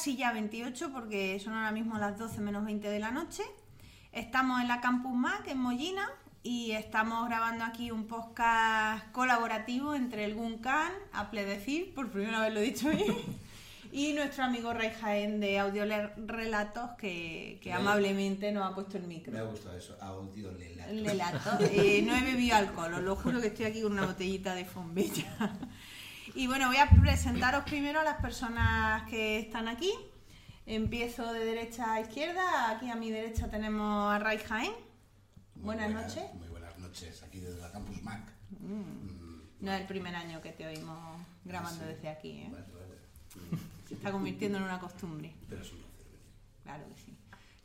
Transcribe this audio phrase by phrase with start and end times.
[0.00, 3.42] casi ya 28 porque son ahora mismo las 12 menos 20 de la noche.
[4.12, 6.08] Estamos en la Campus Mac en Mollina
[6.42, 12.54] y estamos grabando aquí un podcast colaborativo entre el Guncan, Apple Decir, por primera vez
[12.54, 12.88] lo he dicho
[13.92, 15.84] y nuestro amigo Rey Jaén de Audio
[16.16, 19.34] Relatos que, que amablemente nos ha puesto el micro.
[19.34, 20.92] Me ha gustado eso, audio lelato.
[20.94, 21.50] Lelato.
[21.72, 24.64] Eh, no he bebido alcohol, os lo juro que estoy aquí con una botellita de
[24.64, 25.58] fombella.
[26.34, 29.92] Y bueno, voy a presentaros primero a las personas que están aquí.
[30.66, 32.70] Empiezo de derecha a izquierda.
[32.70, 34.72] Aquí a mi derecha tenemos a Ray Jaén.
[35.56, 36.22] Buenas noches.
[36.34, 38.22] Muy buenas noches, aquí desde la Campus Mac.
[38.60, 41.90] Mm, No es el primer año que te oímos grabando sí.
[41.92, 42.30] desde aquí.
[42.38, 42.48] ¿eh?
[42.50, 43.58] Vale, vale.
[43.88, 45.34] Se está convirtiendo en una costumbre.
[45.48, 46.24] Pero es una cerveza.
[46.62, 47.09] Claro que sí.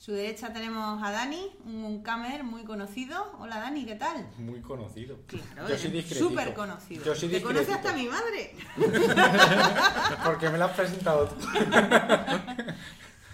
[0.06, 3.36] A su derecha tenemos a Dani, un camer muy conocido.
[3.40, 4.30] Hola Dani, ¿qué tal?
[4.38, 5.18] Muy conocido.
[5.26, 6.30] Claro, Yo soy discretito.
[6.30, 7.04] súper conocido.
[7.04, 8.56] Yo soy Te conoce hasta mi madre.
[10.24, 11.48] Porque me lo has presentado tú.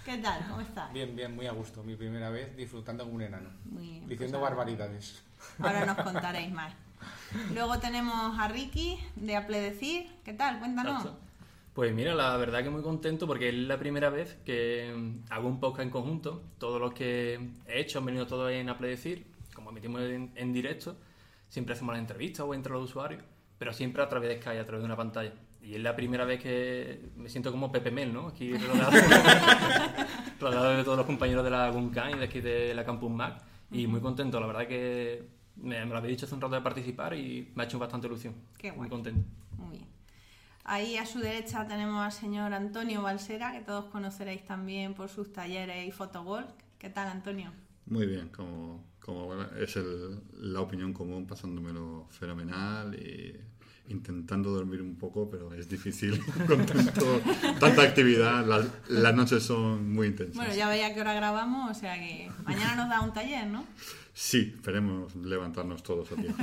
[0.06, 0.46] ¿Qué tal?
[0.48, 0.90] ¿Cómo estás?
[0.94, 1.82] Bien, bien, muy a gusto.
[1.82, 3.50] Mi primera vez disfrutando como un enano.
[3.66, 5.22] Muy bien, Diciendo pues barbaridades.
[5.58, 6.72] Ahora nos contaréis más.
[7.52, 10.10] Luego tenemos a Ricky de Apple Decir.
[10.24, 10.58] ¿Qué tal?
[10.58, 11.06] Cuéntanos.
[11.74, 15.48] Pues mira, la verdad que muy contento porque es la primera vez que mm, hago
[15.48, 16.42] un podcast en conjunto.
[16.58, 17.34] Todos los que
[17.66, 20.96] he hecho han venido todos en Apple Decir, como emitimos en, en directo.
[21.48, 23.22] Siempre hacemos las entrevistas o entre los usuarios,
[23.58, 25.32] pero siempre a través de Skype, a través de una pantalla.
[25.62, 28.28] Y es la primera vez que me siento como Pepe Mel, ¿no?
[28.28, 28.90] Aquí rodeado,
[30.40, 33.42] rodeado de todos los compañeros de la Guncan y de aquí de la Campus Mac.
[33.70, 35.26] Y muy contento, la verdad que
[35.56, 38.08] me, me lo había dicho hace un rato de participar y me ha hecho bastante
[38.08, 38.34] ilusión.
[38.58, 38.80] Qué guay.
[38.80, 39.26] Muy contento.
[39.56, 39.91] Muy bien.
[40.64, 45.32] Ahí a su derecha tenemos al señor Antonio Balsera, que todos conoceréis también por sus
[45.32, 46.48] talleres y fotowalk.
[46.78, 47.52] ¿Qué tal, Antonio?
[47.86, 48.84] Muy bien, como,
[49.58, 53.36] es el- la opinión común, pasándomelo fenomenal y
[53.88, 57.20] intentando dormir un poco, pero es difícil con tanto-
[57.58, 58.46] tanta actividad.
[58.46, 60.36] Las, las noches son muy intensas.
[60.36, 63.48] Bueno, ya veis a qué hora grabamos, o sea que mañana nos da un taller,
[63.48, 63.64] ¿no?
[64.14, 66.36] Sí, esperemos levantarnos todos a tiempo.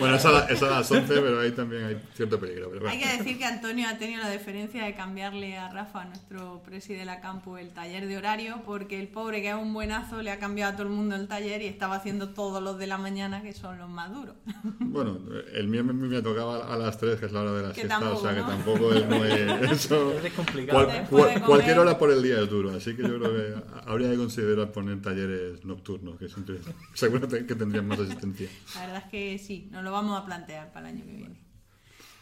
[0.00, 2.70] bueno, es a, la- es a las 11, pero ahí también hay cierto peligro.
[2.72, 3.12] pero Hay bueno.
[3.12, 7.04] que decir que Antonio ha tenido la deferencia de cambiarle a Rafa, nuestro presidente de
[7.06, 10.38] la campo, el taller de horario, porque el pobre, que es un buenazo, le ha
[10.38, 13.42] cambiado a todo el mundo el taller y estaba haciendo todos los de la mañana,
[13.42, 14.34] que son los más duros.
[14.96, 15.18] Bueno,
[15.52, 17.82] el mío me, me tocaba a las 3, que es la hora de la Que
[17.82, 19.28] siesta, o sea que tampoco es muy...
[19.70, 20.86] Eso, Es complicado.
[20.86, 21.42] Cual- cual- comer.
[21.42, 23.54] cualquier hora por el día es duro, así que yo creo que
[23.86, 24.94] habría que considerar poner
[25.26, 26.58] talleres nocturnos, que siempre
[26.94, 28.48] seguro que tendrían más asistencia.
[28.74, 31.46] La verdad es que sí, nos lo vamos a plantear para el año que viene.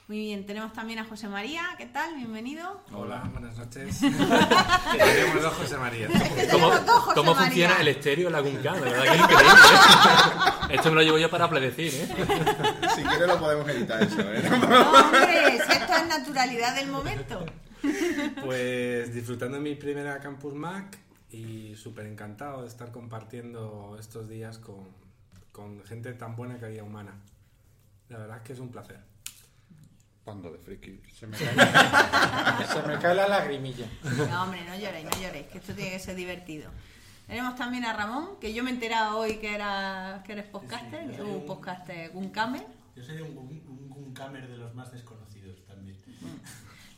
[0.06, 2.14] Muy bien, tenemos también a José María, ¿qué tal?
[2.14, 2.82] Bienvenido.
[2.92, 4.00] Hola, buenas noches.
[4.00, 6.08] Tenemos dos José María.
[6.08, 7.46] ¿Cómo, Tenemos dos José cómo María.
[7.46, 8.74] funciona el estéreo la Guncan?
[8.74, 9.52] De verdad que es increíble.
[9.54, 10.74] ¿eh?
[10.74, 12.08] Esto me lo llevo yo para predecir, ¿eh?
[12.94, 14.42] Si quieres lo podemos editar eso, ¿eh?
[14.68, 17.46] No, hombre, si esto es naturalidad del momento.
[18.44, 20.98] Pues disfrutando de mi primera Campus Mac
[21.34, 24.86] y súper encantado de estar compartiendo estos días con,
[25.50, 27.12] con gente tan buena que había humana.
[28.08, 29.00] La verdad es que es un placer.
[30.24, 31.02] Pando de friki.
[31.12, 33.86] Se me cae, se me cae la lagrimilla.
[34.30, 36.70] No, hombre, no lloréis, no lloréis, que esto tiene que ser divertido.
[37.26, 41.08] Tenemos también a Ramón, que yo me he enterado hoy que, era, que eres podcaster,
[41.08, 42.64] Sí, sí, un podcaster, un camer.
[42.94, 45.13] Yo soy un, un, un camer de los más desconocidos.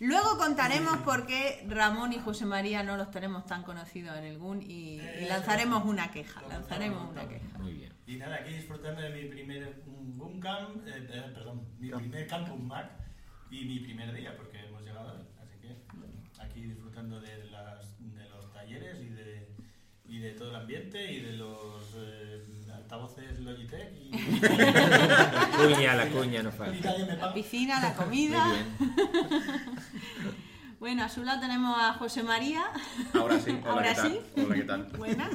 [0.00, 4.38] Luego contaremos por qué Ramón y José María no los tenemos tan conocidos en el
[4.38, 7.58] GUN y, y lanzaremos una queja, lanzaremos una queja.
[7.58, 7.92] Muy bien.
[8.06, 12.90] Y nada, aquí disfrutando de mi primer Boomcamp, eh, eh, perdón, mi primer Campus Mac
[13.50, 15.24] y mi primer día, porque hemos llegado hoy.
[15.42, 15.76] Así que
[16.40, 19.15] aquí disfrutando de, las, de los talleres y de,
[20.08, 24.10] y de todo el ambiente y de los eh, altavoces Logitech y,
[25.74, 28.44] Cuña, la cuña no me La piscina, la comida.
[30.78, 32.62] Bueno, a su lado tenemos a José María.
[33.14, 34.12] Ahora sí, hola, Ahora ¿qué tal?
[34.12, 34.20] sí.
[34.42, 34.82] Hola, ¿qué tal?
[34.98, 35.30] Buena.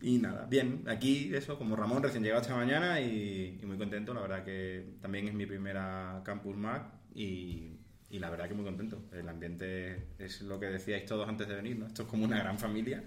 [0.00, 4.14] Y nada, bien, aquí eso, como Ramón, recién llegado esta mañana y, y muy contento,
[4.14, 7.81] la verdad que también es mi primera Campus Mac y,
[8.12, 9.02] y la verdad que muy contento.
[9.10, 11.86] El ambiente es lo que decíais todos antes de venir, ¿no?
[11.86, 13.02] Esto es como una gran familia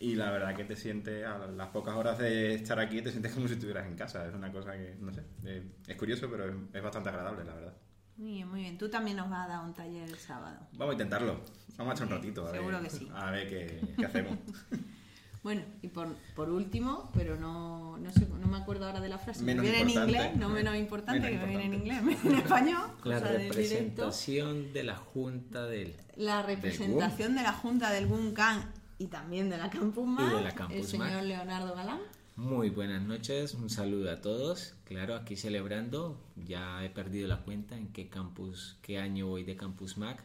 [0.00, 3.32] y la verdad que te sientes, a las pocas horas de estar aquí, te sientes
[3.32, 4.26] como si estuvieras en casa.
[4.26, 7.54] Es una cosa que, no sé, eh, es curioso, pero es, es bastante agradable, la
[7.54, 7.74] verdad.
[8.16, 8.78] Muy bien, muy bien.
[8.78, 10.58] Tú también nos vas a dar un taller el sábado.
[10.72, 11.40] Vamos a intentarlo,
[11.76, 13.08] vamos a echar un ratito, a ver, Seguro que sí.
[13.14, 14.38] a ver qué, qué hacemos.
[15.42, 19.18] Bueno, y por, por último, pero no, no, sé, no me acuerdo ahora de la
[19.18, 22.02] frase, Menos me viene en inglés, no menos importante, Menos que me viene en inglés,
[22.02, 22.90] me viene en español.
[23.02, 25.96] La representación de la Junta del...
[26.16, 30.42] La representación de la Junta del GUNCAN y también de la Campus Mac, Y de
[30.42, 31.22] la Campus el señor.
[31.24, 31.98] Leonardo Galán.
[32.36, 34.74] Muy buenas noches, un saludo a todos.
[34.84, 36.16] Claro, aquí celebrando,
[36.46, 40.22] ya he perdido la cuenta en qué campus, qué año voy de Campus Mac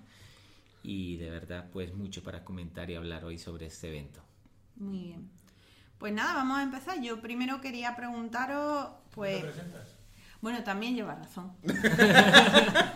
[0.84, 4.27] y de verdad pues mucho para comentar y hablar hoy sobre este evento.
[4.80, 5.30] Muy bien.
[5.98, 7.02] Pues nada, vamos a empezar.
[7.02, 9.42] Yo primero quería preguntaros, pues...
[9.42, 9.97] ¿Te presentas?
[10.48, 11.52] Bueno, también lleva razón.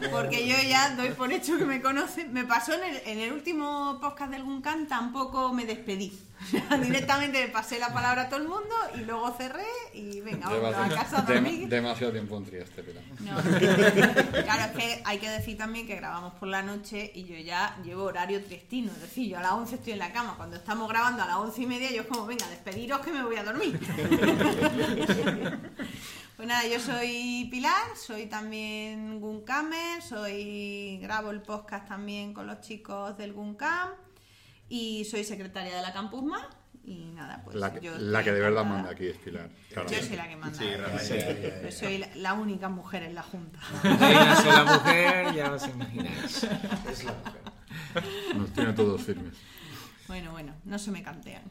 [0.09, 2.31] Porque yo ya doy por hecho que me conocen.
[2.31, 6.17] Me pasó en el, en el último podcast del Guncan, tampoco me despedí.
[6.81, 10.75] Directamente le pasé la palabra a todo el mundo y luego cerré y venga, vámonos
[10.75, 11.67] a casa a dem- dormir.
[11.67, 13.01] demasiado tiempo en Trieste, pero...
[13.19, 13.35] No.
[14.43, 17.77] Claro, es que hay que decir también que grabamos por la noche y yo ya
[17.83, 18.91] llevo horario triestino.
[18.93, 20.35] Es decir, yo a las 11 estoy en la cama.
[20.37, 23.23] Cuando estamos grabando a las 11 y media, yo es como, venga, despediros que me
[23.23, 23.77] voy a dormir.
[26.41, 32.61] Pues nada, yo soy Pilar, soy también Guncamer, soy grabo el podcast también con los
[32.61, 33.91] chicos del Guncam
[34.67, 36.43] y soy secretaria de la Campus Más
[36.83, 39.51] y nada, pues La, que- yo la que de verdad manda aquí es Pilar.
[39.69, 40.57] Yo soy la que manda.
[40.57, 41.61] Sí, realmente.
[41.63, 43.59] Yo soy la, la única mujer en la junta.
[43.83, 46.43] Hay una sola mujer, ya os imagináis.
[46.89, 48.35] Es la mujer.
[48.35, 49.35] Nos tiene todos firmes.
[50.07, 51.43] Bueno, bueno, no se me cantean.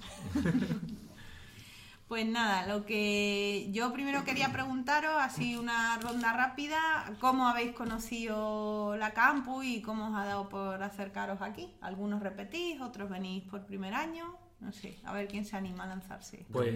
[2.10, 6.80] Pues nada, lo que yo primero quería preguntaros, así una ronda rápida,
[7.20, 11.72] ¿cómo habéis conocido la campus y cómo os ha dado por acercaros aquí?
[11.80, 15.86] Algunos repetís, otros venís por primer año, no sé, a ver quién se anima a
[15.86, 16.44] lanzarse.
[16.50, 16.74] Pues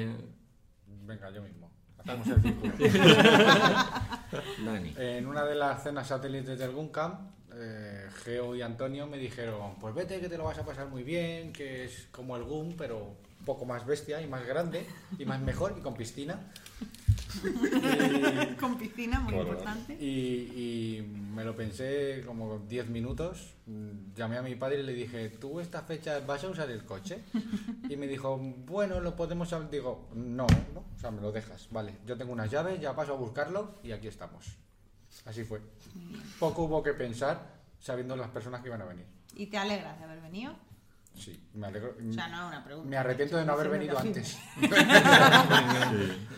[0.87, 1.69] Venga, yo mismo.
[1.99, 2.73] Hacemos el círculo.
[4.65, 4.95] Dani.
[4.97, 9.97] En una de las cenas satélites del Guncam, eh, Geo y Antonio me dijeron, pues
[9.97, 13.17] vete que te lo vas a pasar muy bien, que es como el Gun, pero
[13.44, 14.87] un poco más bestia y más grande
[15.19, 16.41] y más mejor y con piscina.
[18.61, 19.94] Con piscina, muy importante.
[20.00, 20.06] Y,
[20.96, 23.55] y me lo pensé como 10 minutos.
[24.14, 27.25] Llamé a mi padre y le dije, ¿tú esta fecha vas a usar el coche?
[27.91, 29.52] Y me dijo, bueno, lo podemos...
[29.52, 29.69] hab-".
[29.69, 31.69] Digo, no, no, o sea, me lo dejas.
[31.70, 34.56] Vale, yo tengo unas llaves, ya paso a buscarlo y aquí estamos.
[35.26, 35.61] Así fue.
[36.38, 37.46] Poco hubo que pensar
[37.81, 39.06] sabiendo las personas que iban a venir.
[39.35, 40.55] ¿Y te alegras de haber venido?
[41.17, 41.95] Sí, me alegro.
[42.09, 42.89] O sea, no es una pregunta.
[42.91, 44.39] Me arrepiento de no haber venido te antes.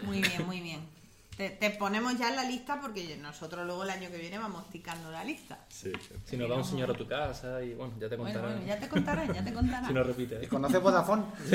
[0.04, 0.96] Muy bien, muy bien.
[1.36, 4.70] Te, te ponemos ya en la lista porque nosotros luego el año que viene vamos
[4.70, 5.58] ticando la lista.
[5.68, 6.14] Sí, sí.
[6.24, 8.54] si nos va un señor a tu casa y bueno, ya te Bueno, contará.
[8.54, 9.86] bueno, ya te contarán, ya te contarán.
[9.86, 10.42] Si no repites.
[10.42, 11.24] ¿Y conoces Vodafone?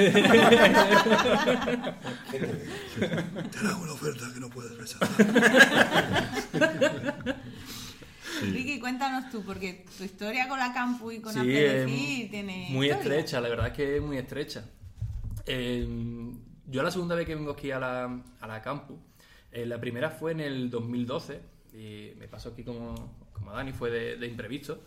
[2.31, 5.09] Te hago una oferta que no puedes rechazar.
[8.41, 12.67] Ricky, cuéntanos tú, porque tu historia con la campus y con Sí, Apeleci eh, tiene.
[12.71, 13.09] Muy historia.
[13.17, 14.65] estrecha, la verdad es que es muy estrecha.
[15.45, 15.87] Eh,
[16.67, 18.97] yo la segunda vez que vengo aquí a la, a la campus,
[19.51, 21.41] eh, la primera fue en el 2012
[21.73, 22.95] y me pasó aquí como,
[23.33, 24.81] como a Dani, fue de, de imprevisto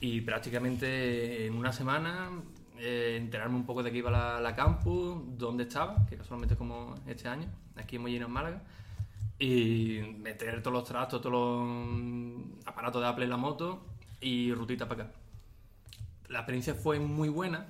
[0.00, 2.30] y prácticamente en una semana
[2.78, 6.94] eh, enterarme un poco de qué iba la, la campus, dónde estaba, que casualmente como
[7.06, 8.62] este año, aquí en Málaga,
[9.38, 13.80] y meter todos los trastos, todos los aparatos de Apple en la moto
[14.20, 15.12] y rutita para acá.
[16.28, 17.66] La experiencia fue muy buena,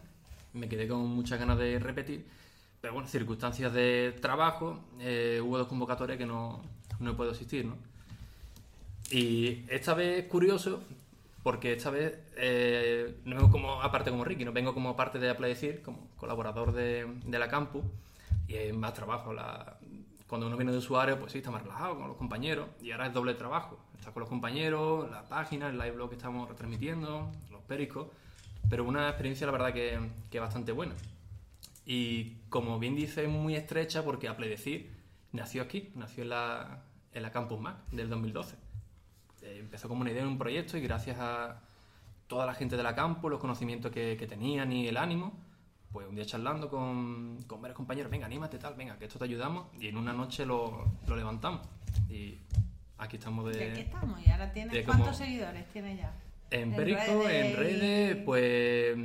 [0.55, 2.27] me quedé con muchas ganas de repetir,
[2.81, 6.63] pero bueno, circunstancias de trabajo, eh, hubo dos convocatorias que no,
[7.01, 7.77] no puedo asistir, ¿no?
[9.11, 10.83] Y esta vez curioso,
[11.43, 15.31] porque esta vez eh, no vengo como, aparte como Ricky, no vengo como parte de
[15.31, 17.85] Apple Decir, como colaborador de, de la campus,
[18.49, 19.33] y es más trabajo.
[19.33, 19.79] La,
[20.29, 23.07] cuando uno viene de usuario, pues sí, está más relajado con los compañeros, y ahora
[23.07, 23.79] es doble trabajo.
[23.99, 28.09] Está con los compañeros, la página, el live blog que estamos retransmitiendo, los pericos,
[28.69, 29.99] pero una experiencia la verdad que,
[30.31, 30.95] que bastante buena.
[31.87, 34.95] Y como bien dice, es muy estrecha porque Apple Decir
[35.33, 36.83] nació aquí, nació en la,
[37.15, 38.57] en la Campus Mac del 2012.
[39.41, 41.63] Eh, empezó como una idea en un proyecto y gracias a
[42.27, 45.33] toda la gente de la campo, los conocimientos que, que tenían y el ánimo,
[45.93, 49.25] pues un día charlando con, con varios compañeros, venga, anímate tal, venga, que esto te
[49.25, 51.67] ayudamos, y en una noche lo, lo levantamos.
[52.09, 52.39] Y
[52.99, 53.71] aquí estamos Y de...
[53.71, 54.73] aquí estamos, y ahora tienes.
[54.75, 56.13] de ¿Cuántos como- seguidores tienes ya?
[56.51, 58.97] En En Perico, redes en redes, pues...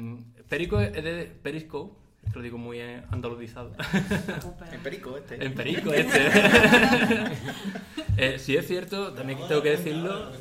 [0.48, 1.98] Perico es de Periscope,
[2.34, 3.72] lo digo muy eh, andaluzizado.
[4.72, 5.44] En Perico este.
[5.44, 6.30] en Perico este.
[8.18, 10.32] Eh, sí es cierto, también tengo que decirlo...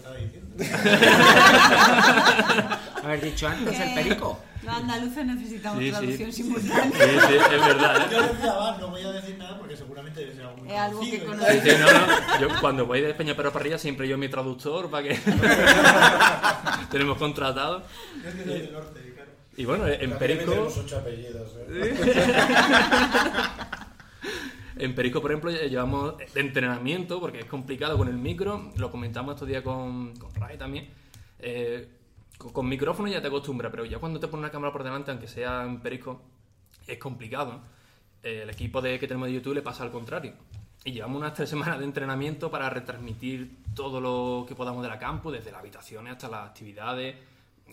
[3.03, 4.39] Haber dicho antes el perico.
[4.63, 5.91] Los andaluces necesitamos Sí, sí.
[5.91, 6.93] traducción Sí, simultánea.
[6.93, 7.97] sí, es verdad.
[8.03, 8.07] ¿eh?
[8.13, 11.01] Yo decía, va, no voy a decir nada porque seguramente sea algo muy Es algo
[11.01, 11.59] que conocido y conoce.
[11.59, 11.63] tal.
[11.63, 12.41] Sí, no, no.
[12.41, 15.19] Yo cuando voy de Peña Perro para arriba siempre yo mi traductor para que
[16.93, 17.83] tenemos contratado.
[18.23, 19.31] Yo es que soy del norte, claro.
[19.57, 21.49] Y bueno, en Perico, tenemos ocho apellidos.
[21.69, 21.97] ¿eh?
[24.77, 28.73] en Perico, por ejemplo, llevamos entrenamiento porque es complicado con el micro.
[28.77, 30.89] Lo comentamos estos días con, con Ray también.
[31.39, 31.89] Eh,
[32.39, 35.11] con, con micrófono ya te acostumbras, pero ya cuando te pones una cámara por delante,
[35.11, 36.23] aunque sea en Perico,
[36.87, 37.53] es complicado.
[37.53, 37.73] ¿no?
[38.23, 40.35] el equipo de, que tenemos de YouTube le pasa al contrario.
[40.85, 44.99] Y llevamos unas tres semanas de entrenamiento para retransmitir todo lo que podamos de la
[44.99, 47.17] campus, desde las habitaciones hasta las actividades,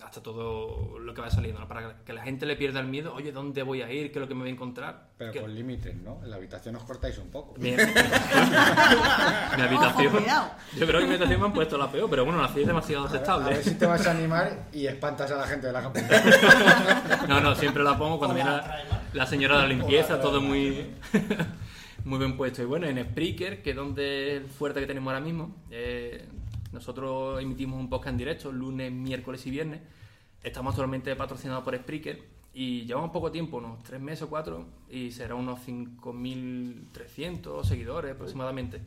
[0.04, 1.68] hasta todo lo que va saliendo, ¿no?
[1.68, 4.12] para que la gente le pierda el miedo, oye, ¿dónde voy a ir?
[4.12, 5.10] ¿Qué es lo que me voy a encontrar?
[5.18, 6.20] Pero Que- con límites, ¿no?
[6.24, 7.54] En la habitación os cortáis un poco.
[7.60, 7.78] mi, mi
[9.62, 10.16] habitación.
[10.16, 12.66] Ojo, yo creo que mi habitación me han puesto la peor, pero bueno, la hacía
[12.66, 13.64] demasiado A ver aceptable.
[13.64, 16.02] si te vas a animar y espantas a la gente de la campus.
[17.28, 20.88] No, no, siempre la pongo cuando viene la, la señora de la limpieza, todo muy,
[22.06, 22.62] muy bien puesto.
[22.62, 26.26] Y bueno, en Spreaker, que es donde el fuerte que tenemos ahora mismo, eh,
[26.72, 29.82] nosotros emitimos un podcast en directo lunes, miércoles y viernes.
[30.44, 32.24] Estamos actualmente patrocinados por Spreaker
[32.54, 38.82] y llevamos poco tiempo, unos tres meses o cuatro, y será unos 5.300 seguidores aproximadamente.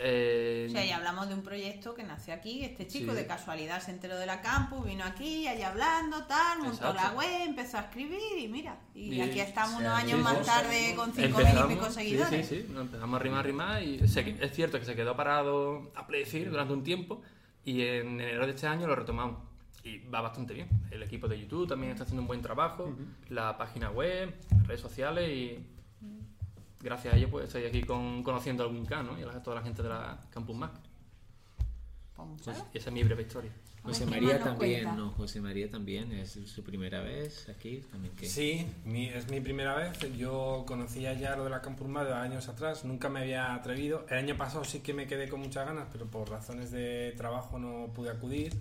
[0.00, 3.16] Eh, O sea, y hablamos de un proyecto que nació aquí, este chico Sí.
[3.16, 7.02] de casualidad se enteró de la campus, vino aquí, allá hablando, tal, montó Exacto.
[7.02, 10.22] la web, empezó a escribir y mira, y, Y- aquí estamos sí, unos años sí,
[10.22, 10.44] más sí.
[10.44, 12.46] tarde con cinco mil y pico sí, seguidores.
[12.48, 15.90] Sí, sí, nos empezamos a rimar, rimar y se- es cierto que se quedó parado
[15.96, 17.20] a predecir durante un tiempo
[17.64, 19.38] y en enero de este año lo retomamos
[19.82, 20.68] y va bastante bien.
[20.92, 22.94] El equipo de YouTube también está haciendo un buen trabajo,
[23.30, 24.32] la página web,
[24.66, 25.58] redes sociales y
[26.80, 29.18] gracias a ello pues estoy aquí con, conociendo algún K, ¿no?
[29.18, 30.72] Y a toda la gente de la Campus Mac.
[32.74, 33.52] Esa es mi breve historia.
[33.82, 35.00] José ¿qué María también, cuenta?
[35.00, 38.26] no, José María también, es su primera vez aquí, también que...
[38.26, 39.98] Sí, mi- es mi primera vez.
[40.16, 44.04] Yo conocía ya lo de la Campus Mag de años atrás, nunca me había atrevido.
[44.10, 47.58] El año pasado sí que me quedé con muchas ganas, pero por razones de trabajo
[47.60, 48.52] no pude acudir.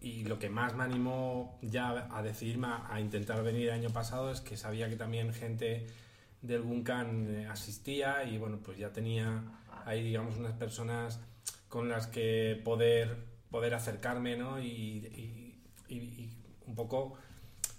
[0.00, 3.90] Y lo que más me animó ya a decidirme a, a intentar venir el año
[3.90, 5.86] pasado es que sabía que también gente
[6.42, 9.42] del Guncan eh, asistía y bueno, pues ya tenía
[9.84, 11.20] ahí digamos unas personas
[11.68, 13.16] con las que poder,
[13.50, 14.60] poder acercarme, ¿no?
[14.60, 15.44] Y,
[16.66, 17.16] un poco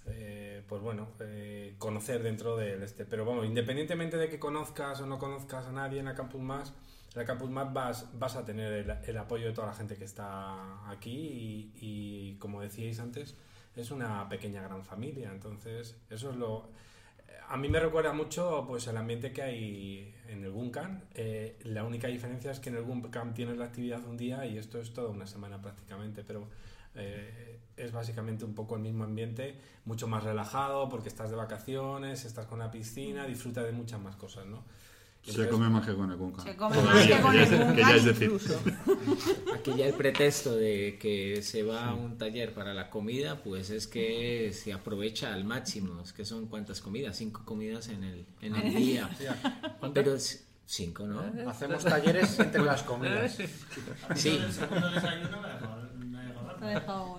[0.06, 3.04] eh, pues bueno, eh, conocer dentro del este.
[3.04, 6.72] Pero bueno, independientemente de que conozcas o no conozcas a nadie en la Campus Más,
[7.14, 10.04] en la Campus Más vas, vas a tener el, apoyo de toda la gente que
[10.04, 13.36] está aquí y, como decíais antes,
[13.76, 15.30] es una pequeña gran familia.
[15.32, 16.70] Entonces, eso es lo...
[17.48, 21.04] A mí me recuerda mucho pues el ambiente que hay en el Guncan.
[21.14, 24.56] Eh, la única diferencia es que en el Guncan tienes la actividad un día y
[24.56, 26.48] esto es toda una semana prácticamente, pero
[26.94, 32.24] eh, es básicamente un poco el mismo ambiente, mucho más relajado porque estás de vacaciones,
[32.24, 34.64] estás con la piscina, disfrutas de muchas más cosas, ¿no?
[35.22, 36.42] Se entonces- come más que con el Conca.
[36.42, 38.30] Se come más que con ya el es- Guncan que ya es decir.
[39.54, 43.68] Aquí ya el pretexto de que se va a un taller para la comida, pues
[43.70, 46.00] es que se aprovecha al máximo.
[46.02, 49.10] Es que son cuántas comidas, cinco comidas en el, en el día.
[49.92, 51.20] Pero es- cinco, ¿no?
[51.50, 53.36] Hacemos talleres entre las comidas.
[54.16, 54.38] Sí.
[54.42, 55.88] El segundo desayuno me ha dejado,
[56.60, 57.18] me ha dejado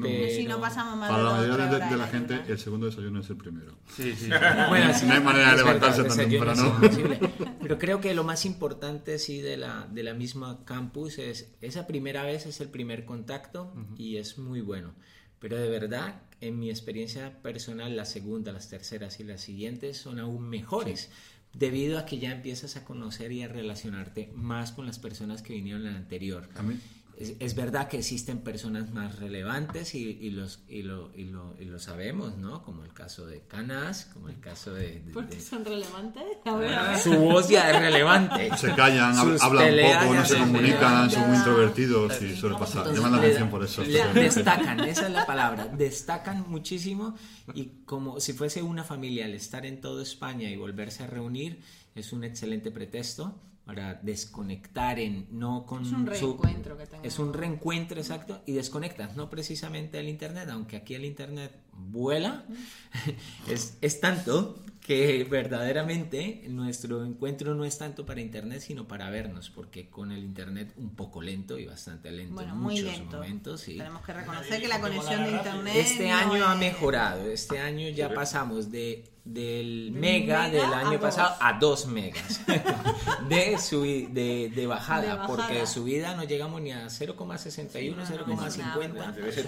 [0.00, 2.86] Pero- Si no pasamos más Para de la mayoría de, de la gente, el segundo
[2.86, 3.76] desayuno es el primero.
[3.96, 4.28] Sí, sí.
[4.68, 6.80] Bueno, sí, No hay manera de levantarse tan temprano.
[7.60, 11.86] Pero creo que lo más importante sí de la, de la misma campus es esa
[11.86, 14.94] primera vez es el primer contacto y es muy bueno.
[15.38, 20.18] Pero de verdad, en mi experiencia personal, la segunda, las terceras y las siguientes son
[20.20, 21.10] aún mejores.
[21.52, 25.52] Debido a que ya empiezas a conocer y a relacionarte más con las personas que
[25.52, 26.48] vinieron en la anterior.
[26.56, 26.78] A mí,
[27.22, 31.54] Es, es verdad que existen personas más relevantes y, y los, y, lo, y, lo,
[31.60, 32.62] y lo sabemos, ¿no?
[32.62, 35.00] Como el caso de Canas, como el caso de...
[35.00, 36.22] de- ¿Por qué son relevantes?
[36.44, 36.98] A ver, a ver.
[36.98, 38.50] Su voz ya es relevante.
[38.56, 39.68] se callan, Sus hablan
[40.00, 42.78] poco, no se comunican, son muy introvertidos y suele pasar.
[42.88, 43.82] Entonces, Llaman la atención por eso.
[43.82, 47.14] destacan, esa es la palabra, destacan muchísimo
[47.54, 51.60] y como si fuese una familia al estar en toda España y volverse a reunir
[51.94, 53.38] es un excelente pretexto
[53.72, 57.06] para desconectar en no con Es un su- reencuentro que tenemos.
[57.06, 62.44] es un reencuentro exacto y desconectas no precisamente del internet aunque aquí el internet vuela
[63.48, 69.48] es, es tanto que verdaderamente nuestro encuentro no es tanto para internet sino para vernos
[69.48, 73.16] porque con el internet un poco lento y bastante lento Bueno, en muy muchos lento.
[73.16, 73.78] momentos sí.
[73.78, 75.74] Tenemos que reconocer que la conexión de internet.
[75.76, 80.72] Este no año ha mejorado, este año ya pasamos de del De mega, mega del
[80.74, 81.00] a año dos.
[81.00, 82.40] pasado a 2 megas
[83.28, 85.26] de, subi- de, de bajada, De bajada.
[85.28, 89.14] porque subida no llegamos ni a 0,61, No, no, 0,50.
[89.14, 89.46] Debe ser,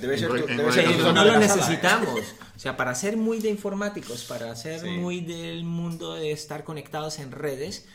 [0.00, 2.20] debe debe no de lo necesitamos.
[2.54, 4.88] O sea, para ser muy de informáticos, para ser Sí.
[4.90, 7.86] muy del mundo de estar conectados en redes,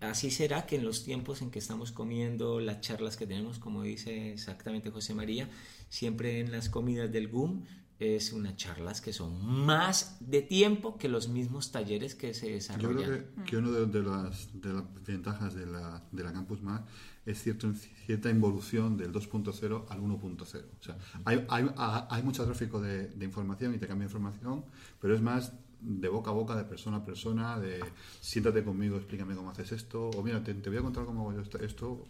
[0.00, 3.82] así será que en los tiempos en que estamos comiendo, las charlas que tenemos, como
[3.82, 5.48] dice exactamente José María,
[5.88, 7.64] siempre en las comidas del GUM,
[7.98, 12.52] es unas charlas que son más de tiempo que los mismos talleres que se Yo
[12.54, 13.04] desarrollan.
[13.04, 16.60] creo que, que una de, de las, de las ventajas de la, de la Campus
[16.62, 16.84] Mac
[17.24, 17.72] es cierto,
[18.04, 20.42] cierta involución del 2.0 al 1.0.
[20.42, 20.44] O
[20.82, 24.64] sea, hay, hay, hay mucho tráfico de, de información, intercambio de información,
[25.00, 27.82] pero es más de boca a boca, de persona a persona, de
[28.20, 31.32] siéntate conmigo, explícame cómo haces esto, o mira, te, te voy a contar cómo hago
[31.32, 31.58] yo esto.
[31.58, 32.04] esto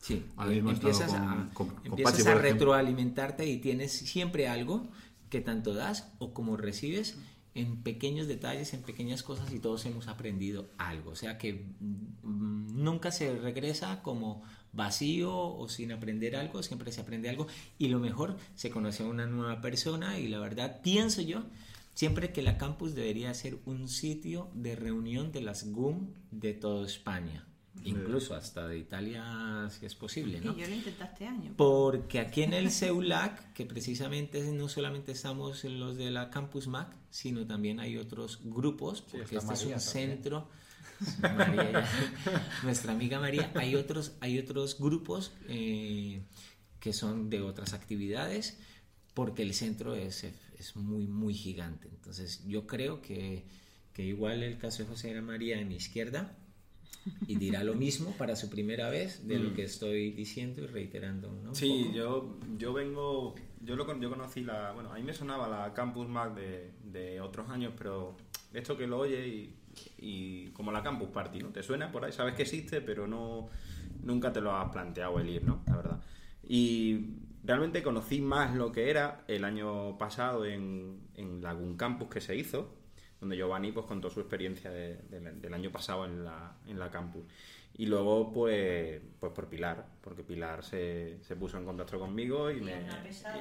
[0.00, 0.24] Sí,
[0.74, 4.88] estado empiezas, con- a, con- con empiezas Pachi, a retroalimentarte y tienes siempre algo
[5.30, 7.16] que tanto das o como recibes
[7.54, 11.10] en pequeños detalles, en pequeñas cosas y todos hemos aprendido algo.
[11.10, 17.00] O sea que mm, nunca se regresa como vacío o sin aprender algo, siempre se
[17.00, 17.46] aprende algo
[17.78, 21.44] y lo mejor se conoce a una nueva persona y la verdad pienso yo
[21.94, 26.86] siempre que la campus debería ser un sitio de reunión de las GUM de toda
[26.86, 27.49] España.
[27.84, 30.52] Incluso hasta de Italia si es posible, ¿no?
[30.52, 31.54] Y yo lo intenté este año.
[31.56, 36.66] Porque aquí en el CEULAC, que precisamente no solamente estamos en los de la Campus
[36.66, 40.10] Mac, sino también hay otros grupos, porque está este María es un también.
[40.18, 40.48] centro.
[41.22, 42.52] María, ya.
[42.62, 46.22] nuestra amiga María, hay otros, hay otros grupos eh,
[46.78, 48.58] que son de otras actividades,
[49.14, 50.24] porque el centro es,
[50.58, 51.88] es muy, muy gigante.
[51.88, 53.44] Entonces, yo creo que,
[53.92, 56.36] que igual el caso de José María en mi izquierda,
[57.26, 61.30] y dirá lo mismo para su primera vez de lo que estoy diciendo y reiterando.
[61.42, 61.54] ¿no?
[61.54, 61.96] Sí, poco.
[61.96, 66.08] yo, yo vengo, yo, lo, yo conocí la, bueno, a mí me sonaba la Campus
[66.08, 68.16] Mac de, de otros años, pero
[68.52, 69.54] esto que lo oye y,
[69.98, 71.48] y como la Campus Party, ¿no?
[71.48, 73.48] Te suena por ahí, sabes que existe, pero no,
[74.02, 75.62] nunca te lo has planteado el ir, ¿no?
[75.66, 76.00] La verdad.
[76.42, 77.06] Y
[77.44, 82.36] realmente conocí más lo que era el año pasado en, en la Campus que se
[82.36, 82.74] hizo,
[83.20, 86.90] donde Giovanni pues contó su experiencia de- de- del año pasado en la, en la
[86.90, 87.24] campus.
[87.74, 92.60] Y luego, pues, pues por Pilar, porque Pilar se, se puso en contacto conmigo y,
[92.60, 92.72] me,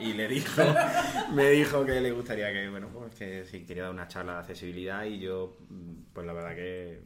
[0.02, 0.62] y le dijo,
[1.34, 4.40] me dijo que le gustaría que, bueno, pues que si quería dar una charla de
[4.40, 5.58] accesibilidad y yo,
[6.14, 7.02] pues la verdad que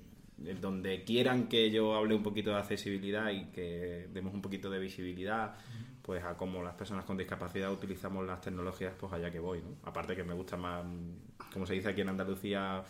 [0.46, 4.70] eh, donde quieran que yo hable un poquito de accesibilidad y que demos un poquito
[4.70, 5.56] de visibilidad,
[6.04, 9.78] pues a cómo las personas con discapacidad utilizamos las tecnologías, pues allá que voy, ¿no?
[9.84, 10.86] Aparte que me gusta más,
[11.52, 12.84] como se dice aquí en Andalucía,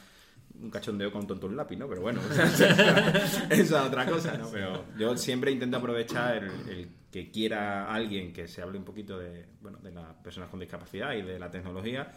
[0.60, 1.88] un cachondeo con tonto un lápiz, ¿no?
[1.88, 4.49] Pero bueno, esa es otra cosa, ¿no?
[4.52, 9.45] Pero yo siempre intento aprovechar el, que quiera alguien que se hable un poquito de,
[9.62, 12.12] bueno, de las personas con discapacidad y de la tecnología,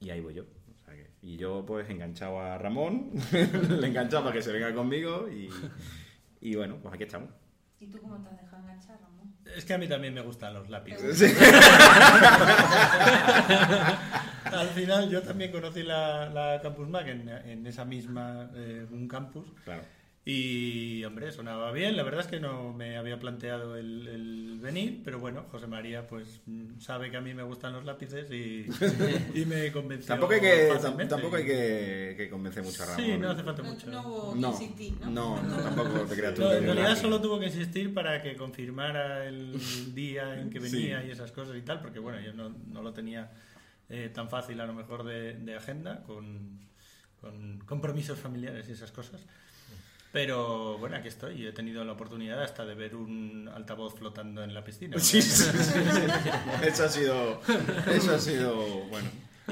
[0.00, 0.42] y ahí voy yo.
[0.42, 4.74] O sea y yo pues enganchado a Ramón, le he enganchado para que se venga
[4.74, 5.48] conmigo y,
[6.42, 7.30] y bueno, pues aquí estamos.
[7.80, 9.15] ¿Y tú cómo te has dejado enganchar, Ramón?
[9.54, 11.18] Es que a mí también me gustan los lápices.
[11.18, 11.26] Sí.
[14.52, 19.08] Al final yo también conocí la, la Campus Mac en, en esa misma eh, un
[19.08, 19.82] campus Claro.
[20.28, 21.96] Y hombre sonaba bien.
[21.96, 26.08] La verdad es que no me había planteado el, el venir, pero bueno José María
[26.08, 28.66] pues mm, sabe que a mí me gustan los lápices y,
[29.40, 30.08] y me convenció.
[30.08, 31.14] Tampoco hay que, fácilmente.
[31.14, 33.04] tampoco hay que, que convencer mucho a Ramón.
[33.04, 33.86] Sí, no hace falta No, mucho.
[33.88, 35.10] no hubo que No, insistir, ¿no?
[35.10, 36.42] no, no, tampoco te creas tú.
[36.42, 37.00] En realidad lápiz.
[37.02, 39.54] solo tuvo que insistir para que confirmara el
[39.94, 41.08] día en que venía Sí.
[41.08, 43.30] y esas cosas y tal, porque bueno, yo no, no lo tenía
[43.88, 46.58] eh, tan fácil a lo mejor de, de agenda, con,
[47.20, 49.24] con compromisos familiares y esas cosas.
[50.12, 54.42] Pero bueno, aquí estoy y he tenido la oportunidad hasta de ver un altavoz flotando
[54.42, 54.98] en la piscina.
[54.98, 55.70] Sí, sí, sí, sí.
[56.66, 57.40] Eso ha sido,
[57.92, 58.54] eso ha sido,
[58.88, 59.08] bueno.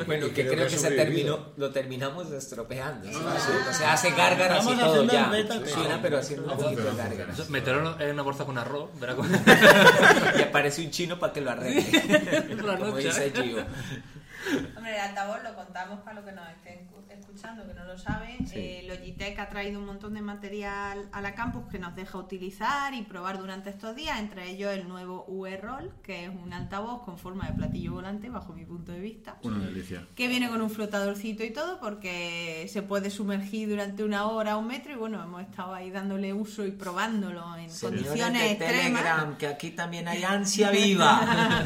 [0.06, 3.08] Bueno, que creo creo, que que, se terminó, lo terminamos estropeando.
[3.12, 3.18] ¿no?
[3.28, 5.30] O sea, hace gárgaras Vamos y todo ya.
[5.32, 5.70] sí.
[5.70, 7.48] Suena, pero haciendo un poquito de gárgaras.
[7.48, 9.28] Meterlo en una bolsa con arroz, cómo-
[10.38, 12.56] Y aparece un chino para que lo arregle.
[12.78, 13.32] Como dice ¿eh?
[13.36, 13.64] Gio.
[14.84, 17.96] Hombre, el altavoz lo contamos para los que nos estén cu- escuchando, que no lo
[17.96, 18.36] saben.
[18.52, 22.92] Eh, Logitech ha traído un montón de material a la campus que nos deja utilizar
[22.92, 27.16] y probar durante estos días, entre ellos el nuevo UE-Roll, que es un altavoz con
[27.16, 29.36] forma de platillo volante, bajo mi punto de vista.
[29.42, 30.06] Una delicia.
[30.14, 34.66] Que viene con un flotadorcito y todo, porque se puede sumergir durante una hora, un
[34.66, 39.02] metro, y bueno, hemos estado ahí dándole uso y probándolo en Señores condiciones de extremas.
[39.02, 41.62] Telegram, que aquí también hay ansia viva.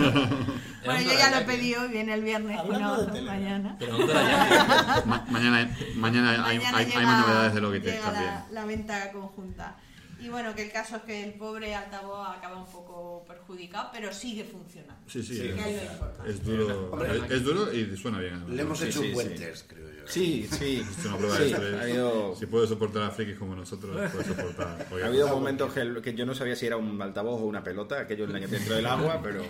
[0.85, 3.77] Bueno, yo ya lo he pedido y viene el viernes, Hablando mañana.
[5.31, 8.25] Mañana mañana hay, Mañana hay, hay más novedades de Logitech llega también.
[8.35, 9.77] La, la venta conjunta.
[10.21, 14.13] Y bueno, que el caso es que el pobre altavoz acaba un poco perjudicado, pero
[14.13, 15.01] sigue funcionando.
[15.09, 16.31] Sí, sí, que es, es lo importante.
[16.33, 18.35] es duro, es, es duro y suena bien.
[18.35, 18.51] además.
[18.51, 19.35] Le hemos Sí, hecho sí, un buen sí.
[19.37, 19.98] test, creo yo.
[20.09, 20.85] Sí, sí.
[20.99, 21.75] Es una prueba Sí, de estrés.
[21.75, 24.87] ha habido- Si puede soportar a frikis como nosotros, puede soportar.
[25.03, 28.25] Ha habido momentos que, yo no sabía si era un altavoz o una pelota, aquello
[28.25, 29.43] en la que dentro del agua, pero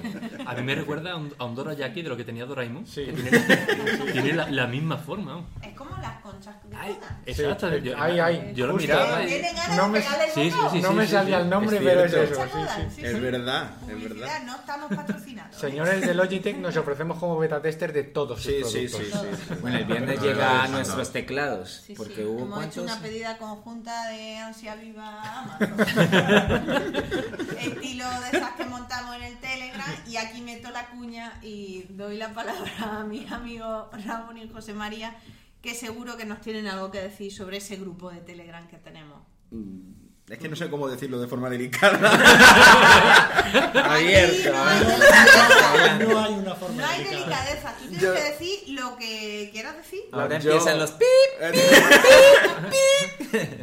[0.46, 2.86] A mí me recuerda a un, a un Dorayaki de lo que tenía Doraemon.
[2.86, 3.04] Sí.
[3.06, 3.38] Que tiene,
[4.12, 5.44] tiene la, la misma forma.
[5.62, 7.22] Es como las conchas de Ay, Conan.
[7.26, 7.70] exacto.
[7.70, 9.42] Sí, yo, ay, ay, yo lo miraba y...
[9.76, 12.42] No me- sí, sí, sí, no salía el nombre, Es pero es eso.
[12.42, 12.82] Sí, sí.
[12.96, 13.20] sí, es sí.
[13.20, 14.42] verdad, es verdad.
[14.44, 15.56] no estamos patrocinados.
[15.56, 19.20] Señores de Logitech, nos ofrecemos como beta tester de todos Sí, sus sí, productos.
[19.20, 19.54] sí, sí.
[19.60, 21.12] Bueno, el viernes llega a nuestros no.
[21.12, 21.82] teclados.
[21.87, 22.22] Sí, porque sí.
[22.24, 25.80] hubo Hemos hecho una pedida conjunta de ansia viva Amazon.
[27.58, 32.16] Estilo de esas que montamos en el Telegram y aquí meto la cuña y doy
[32.16, 35.16] la palabra a mis amigos Ramón y José María
[35.61, 39.22] que seguro que nos tienen algo que decir sobre ese grupo de Telegram que tenemos.
[39.50, 39.97] Mm,
[40.30, 42.10] Es que no sé cómo decirlo de forma delicada.
[43.94, 44.50] Abierto.
[44.52, 46.04] no hay ¿eh?
[46.06, 49.76] No hay una forma No hay delicadeza, tú tienes Yo- que decir lo que quieras
[49.78, 50.00] decir.
[50.12, 51.06] Ahora Yo- empiezan los pip.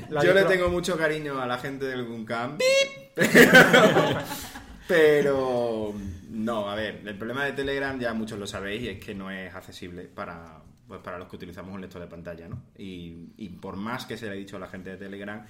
[0.10, 2.60] La Yo le diplo- tengo mucho cariño a la gente del Guncamp.
[3.16, 3.32] Pero,
[4.88, 5.94] pero
[6.30, 9.30] no, a ver, el problema de Telegram ya muchos lo sabéis y es que no
[9.32, 12.62] es accesible para, pues para los que utilizamos un lector de pantalla, ¿no?
[12.78, 15.46] Y, y por más que se le ha dicho a la gente de Telegram,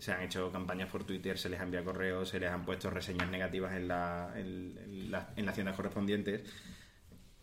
[0.00, 2.90] se han hecho campañas por Twitter, se les ha enviado correos, se les han puesto
[2.90, 6.42] reseñas negativas en, la, en, en en las tiendas correspondientes.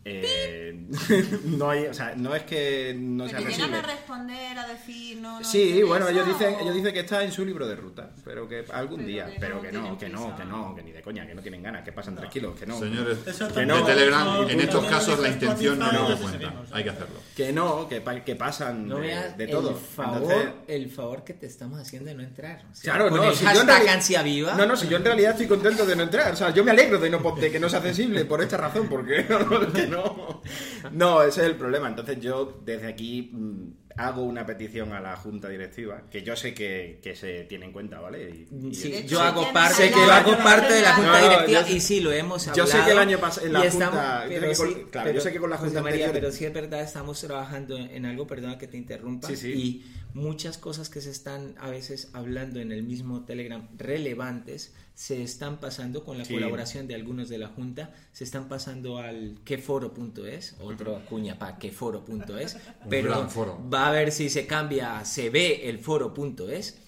[0.05, 0.87] Eh,
[1.43, 3.77] no hay, o sea, no es que no sea Pero llegan accesible.
[3.77, 5.45] a responder, a decir, no, no.
[5.45, 8.47] Sí, bueno, ellos dicen, o- ellos dicen que está en su libro de ruta, pero
[8.47, 10.91] que algún Pero día, que pero no que no, que no, que no, que ni
[10.93, 12.79] de coña, que no tienen ganas, que pasan tres kilos, que no.
[12.79, 16.53] Señores de tampoco- Telegram, no, en estos casos la lo intención no no eso cuenta.
[16.71, 17.19] Hay que hacerlo.
[17.35, 19.71] Que no, que, pa- que pasan No de, todo.
[19.71, 22.63] el favor, Entonces, el favor que te estamos haciendo de no entrar.
[22.71, 24.53] O sea, Claro, no, si yo en hashtag reali- ansia viva.
[24.55, 26.31] No, no, si yo en realidad estoy contento de no entrar.
[26.31, 28.87] O sea, yo me alegro de, no, de que no sea accesible por esta razón,
[28.89, 29.25] porque
[29.91, 31.21] no, que no.
[31.23, 31.87] Ese es el problema.
[31.87, 36.53] Entonces yo desde aquí mm, hago una petición a la junta directiva, que yo sé
[36.53, 38.29] que, que se tiene en cuenta, ¿vale?
[38.51, 41.29] Y- y- Sí, yo hago parte, yo hay hago parte de la junta No, no,
[41.29, 42.69] directiva yo- y sí lo hemos yo hablado.
[42.71, 45.21] sé que el año pas- en la junta- yo pero que con- sí, claro, yo
[45.21, 48.27] sé que con la junta María, anterior- pero sí es verdad, estamos trabajando en algo,
[48.27, 49.51] perdona que te interrumpa, Sí, sí.
[49.53, 55.21] y muchas cosas que se están a veces hablando en el mismo Telegram relevantes se
[55.21, 56.33] están pasando con la Sí.
[56.33, 62.57] colaboración de algunos de la junta, se están pasando al queforo.es, otro cuña para queforo.es,
[62.89, 63.27] pero
[63.71, 66.79] va a ver si se cambia, se ve el foro.es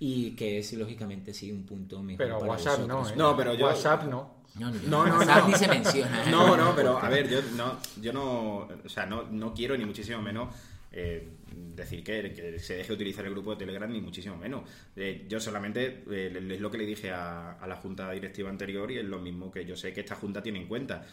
[0.00, 3.08] y que es lógicamente sí un punto mejor Pero para WhatsApp no.
[3.08, 3.12] ¿eh?
[3.16, 4.42] No, pero yo- WhatsApp no.
[4.58, 5.48] No, no, No, no, WhatsApp no.
[5.48, 6.24] ni se menciona.
[6.32, 9.84] No, no, pero a ver, yo no, yo no, o sea, no, no quiero ni
[9.84, 10.52] muchísimo menos
[10.90, 11.36] eh,
[11.74, 14.68] decir que, que se deje utilizar el grupo de Telegram ni muchísimo menos.
[14.96, 18.90] Eh, yo solamente eh, es lo que le dije a, a la junta directiva anterior
[18.90, 21.04] y es lo mismo que yo sé que esta junta tiene en cuenta.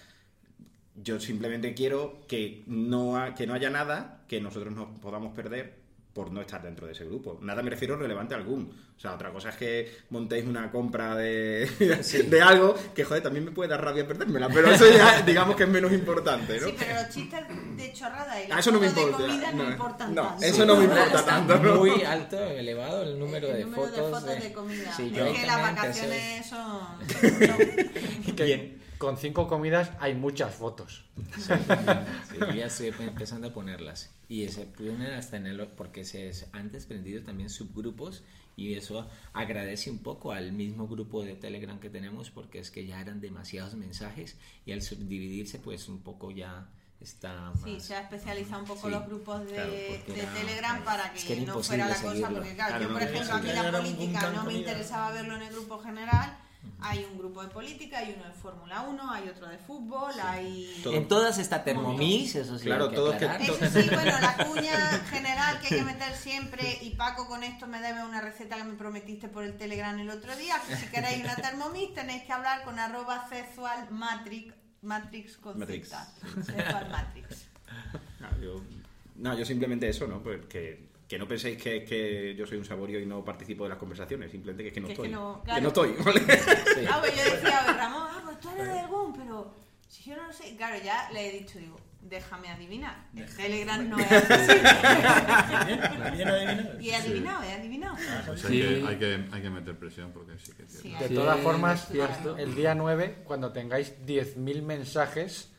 [0.95, 5.78] Yo simplemente quiero que no, ha- que no haya nada que nosotros nos podamos perder
[6.13, 7.37] por no estar dentro de ese grupo.
[7.41, 8.73] Nada me refiero relevante algún.
[8.97, 11.69] O sea, otra cosa es que montéis una compra de,
[12.29, 15.63] de algo que, joder, también me puede dar rabia perdérmela, pero eso ya digamos que
[15.63, 16.67] es menos importante, ¿no?
[16.67, 17.39] Sí, pero los chistes
[17.77, 19.27] de chorrada y Ah, eso no me fotos de importa.
[19.27, 20.45] comida no, No, importan no, tanto.
[20.45, 21.75] eso no me importa Está tanto, ¿no?
[21.77, 24.91] muy alto, elevado el número, El de, número fotos de fotos de comida.
[24.97, 26.81] Sí, es que las vacaciones son...
[27.07, 28.43] son- Que
[28.99, 31.05] con cinco comidas hay muchas fotos.
[31.37, 31.53] Sí,
[32.39, 34.11] yo ya estoy empezando a ponerlas.
[34.27, 35.65] Y se ponen hasta en el...
[35.69, 38.23] porque se han desprendido también subgrupos
[38.55, 42.85] y eso agradece un poco al mismo grupo de Telegram que tenemos porque es que
[42.85, 44.35] ya eran demasiados mensajes
[44.65, 46.67] y al subdividirse pues un poco ya
[46.99, 47.63] está más...
[47.63, 51.13] Sí, se ha especializado un poco Sí, los grupos de, claro, de era- Telegram para
[51.13, 53.31] que, es que no fuera la cosa, porque claro, Claro, yo por no, ejemplo sí,
[53.39, 53.55] aquí sí.
[53.55, 56.37] la política no me interesaba verlo en el grupo general,
[56.81, 60.79] hay un grupo de política, hay uno de Fórmula 1, hay otro de fútbol, hay...
[60.83, 60.93] Todo.
[60.93, 62.65] En todas está Thermomix, eso sí.
[62.65, 63.25] Claro, hay que todos que-.
[63.25, 67.67] Eso sí, bueno, la cuña general que hay que meter siempre, y Paco con esto
[67.67, 70.87] me debe una receta que me prometiste por el Telegram el otro día, que si
[70.87, 75.89] queréis una Thermomix tenéis que hablar con arroba sexual matrix, matrix con Matrix.
[75.89, 76.07] Z,
[76.45, 77.45] sexual matrix.
[78.19, 78.63] No, yo,
[79.15, 80.23] no, yo simplemente eso, ¿no?
[80.23, 80.41] Pues
[81.09, 84.31] que, no penséis que, que yo soy un saborio y no participo de las conversaciones,
[84.31, 85.19] simplemente que es que no Que es que estoy.
[85.19, 85.61] no- Que claro.
[85.61, 86.21] no estoy, ¿vale?
[86.89, 89.53] Ah, pues yo decía, a ver, Ramón, ah, pues tú eres del GUM, pero
[89.87, 93.89] si yo no lo sé, claro, ya le he dicho, digo, déjame adivinar, el Telegram
[93.89, 94.59] no es así.
[96.79, 97.95] Y he adivinado, he adivinado.
[98.25, 98.61] Pues Sí.
[98.61, 100.93] hay, que, hay, que, hay que meter presión porque sí que es Sí.
[100.99, 102.37] De Sí, todas formas, cierto.
[102.37, 105.51] el día 9, cuando tengáis 10.000 mensajes,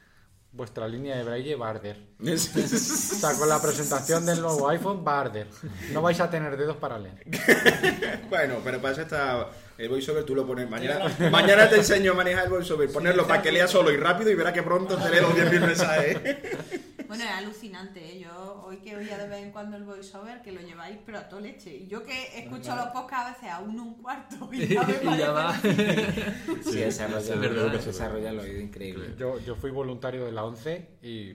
[0.52, 1.96] vuestra línea de braille va a arder.
[2.20, 5.46] O sea, con la presentación del nuevo iPhone va a arder.
[5.92, 7.24] No vais a tener dedos para leer.
[8.30, 11.06] bueno, pero para eso está el voiceover, tú lo pones mañana.
[11.30, 14.34] mañana te enseño a manejar el voiceover, ponerlo para que lea solo y rápido y
[14.34, 16.18] verás que pronto te lee los 10.000 mensajes.
[17.10, 18.20] Bueno, es alucinante, ¿eh?
[18.20, 21.28] Yo hoy que oía de vez en cuando el voiceover, que lo lleváis, pero a
[21.28, 21.74] toda leche.
[21.74, 25.14] Y yo que escucho los podcasts a veces a uno un cuarto y ya me
[25.16, 25.52] Y ya va.
[25.58, 27.72] Sí, desarrolla, es verdad.
[27.72, 29.14] desarrolla el oído increíble.
[29.18, 31.34] Yo, yo fui voluntario de la 11 y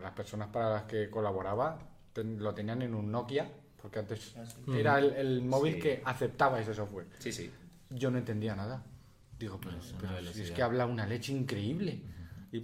[0.00, 1.78] las personas para las que colaboraba
[2.12, 4.34] ten- lo tenían en un Nokia, porque antes
[4.76, 5.80] era el, el móvil Sí.
[5.80, 7.06] que aceptaba ese software.
[7.18, 7.50] Sí, sí.
[7.90, 8.84] Yo no entendía nada.
[9.38, 12.02] Digo, pero, pero si es que habla una leche increíble.
[12.52, 12.60] Y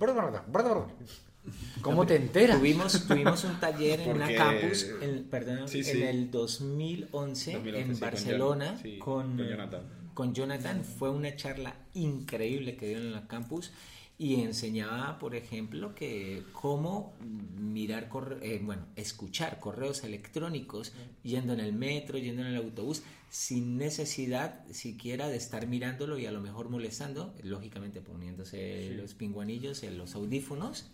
[1.83, 2.59] ¿Cómo te enteras?
[2.59, 5.91] Tuvimos, tuvimos un taller en una Porque- campus, en, perdón, Sí, sí.
[5.91, 9.83] en el 2011, 2011, en sí, con Barcelona con, con Jonathan.
[10.15, 10.85] con Jonathan.
[10.85, 13.73] Fue una charla increíble que dieron en la campus
[14.17, 17.15] y enseñaba, por ejemplo, que cómo
[17.59, 20.93] mirar, corre- eh, bueno, escuchar correos electrónicos
[21.25, 26.27] yendo en el metro, yendo en el autobús, sin necesidad siquiera de estar mirándolo y
[26.27, 30.87] a lo mejor molestando, lógicamente poniéndose los pinguanillos en los audífonos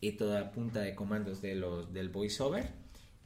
[0.00, 2.70] y toda punta de comandos de los, del voiceover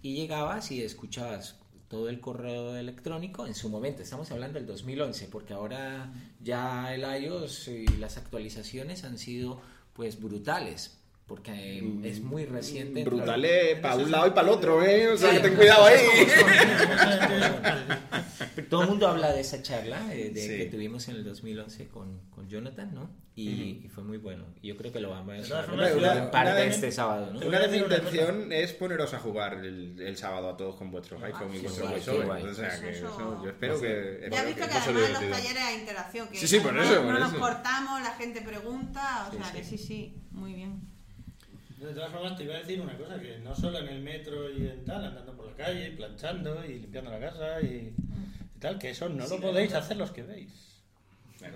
[0.03, 1.59] y llegabas y escuchabas
[1.89, 7.03] todo el correo electrónico en su momento, estamos hablando del 2011, porque ahora ya el
[7.23, 9.61] iOS y las actualizaciones han sido
[9.93, 13.03] pues brutales, porque eh, es muy reciente.
[13.05, 15.09] Brutales para un lado y para el otro, ¿eh?
[15.09, 15.97] O sea, Sí, que ten cuidado ahí.
[18.71, 20.49] Todo el mundo habla de esa charla eh, de, Sí.
[20.59, 23.11] que tuvimos en el 2011 con, con Jonathan, ¿no?
[23.37, 24.45] Y, y fue muy bueno.
[24.63, 27.45] Y Yo creo que lo vamos a ver parte de- este sábado, ¿no?
[27.47, 31.21] Una de mis intención es poneros a jugar el, el sábado a todos con vuestros
[31.23, 32.27] iPhone y vuestros voiceovers.
[32.27, 32.43] guay.
[32.45, 34.29] O sea, Eso- que eso- eso- yo espero que.
[34.31, 36.29] Ya has visto que ser además los talleres hay interacción.
[36.29, 39.79] Que Sí, sí, por eso, No nos cortamos, la gente pregunta, o sea que sí,
[39.79, 40.94] sí, muy bien.
[41.85, 44.51] De todas formas, te iba a decir una cosa, que no solo en el metro
[44.51, 47.95] y en tal, andando por la calle, planchando y limpiando la casa y,
[48.57, 50.81] y tal, que eso no lo podéis hacer los que veis.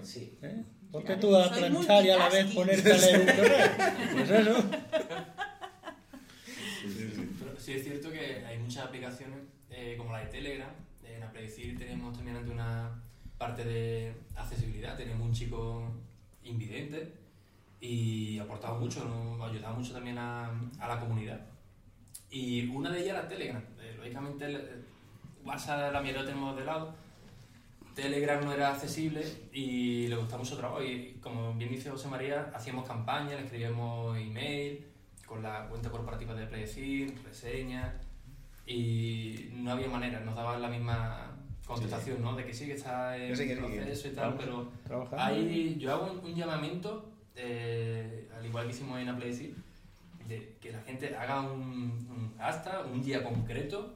[0.02, 0.38] Sí.
[0.42, 0.64] ¿eh?
[0.92, 3.68] Ponte tú a Soy planchar y a la vez ponerte a leer un correo.
[4.12, 4.64] Pues eso.
[7.38, 9.38] Pero sí es cierto que hay muchas aplicaciones,
[9.70, 10.70] eh, como la de Telegram.
[11.04, 13.02] En Apledecir tenemos también ante una
[13.38, 14.94] parte de accesibilidad.
[14.94, 15.90] Tenemos un chico
[16.42, 17.14] invidente
[17.80, 19.42] y ha aportado mucho, ¿no?
[19.44, 20.48] ha ayudado mucho también a,
[20.80, 21.40] a la comunidad.
[22.30, 23.62] Y una de ellas era Telegram.
[23.80, 24.84] Eh, lógicamente, el- el
[25.44, 26.94] WhatsApp la mierda tenemos de lado.
[27.94, 30.82] Telegram no era accesible y le gustaba mucho trabajo.
[30.82, 34.86] Y como bien dice José María, hacíamos campañas, le escribíamos email
[35.26, 37.92] con la cuenta corporativa de Pledecir, reseñas
[38.66, 41.34] y no había manera, nos daban la misma
[41.66, 42.34] contestación, ¿no?
[42.36, 45.92] De que sí, que está en sí, sí, proceso y tal, Vamos, pero hay, yo
[45.92, 49.54] hago un, un llamamiento, eh, al igual que hicimos en Apledecir,
[50.26, 51.62] de que la gente haga un,
[52.10, 53.94] un hashtag, un día concreto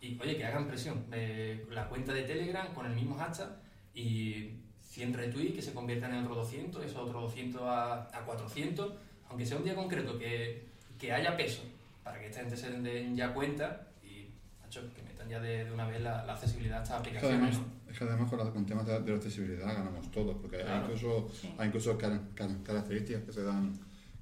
[0.00, 1.04] y, oye, que hagan presión.
[1.12, 3.56] eh, la cuenta de Telegram con el mismo hashtag
[3.94, 4.50] y
[4.82, 8.92] 100 retweets que se conviertan en otros 200, esos otros 200 a, a 400,
[9.28, 10.66] aunque sea un día concreto, que,
[10.98, 11.62] que haya peso
[12.04, 14.28] para que esta gente se den ya cuenta y,
[14.62, 17.58] macho, que metan ya de, de una vez la, la accesibilidad a estas aplicaciones.
[17.90, 20.82] Es que además con, la- con temas de, de la accesibilidad ganamos todos, porque hay
[20.82, 21.52] incluso, Sí.
[21.58, 23.72] hay incluso car- car- características que se dan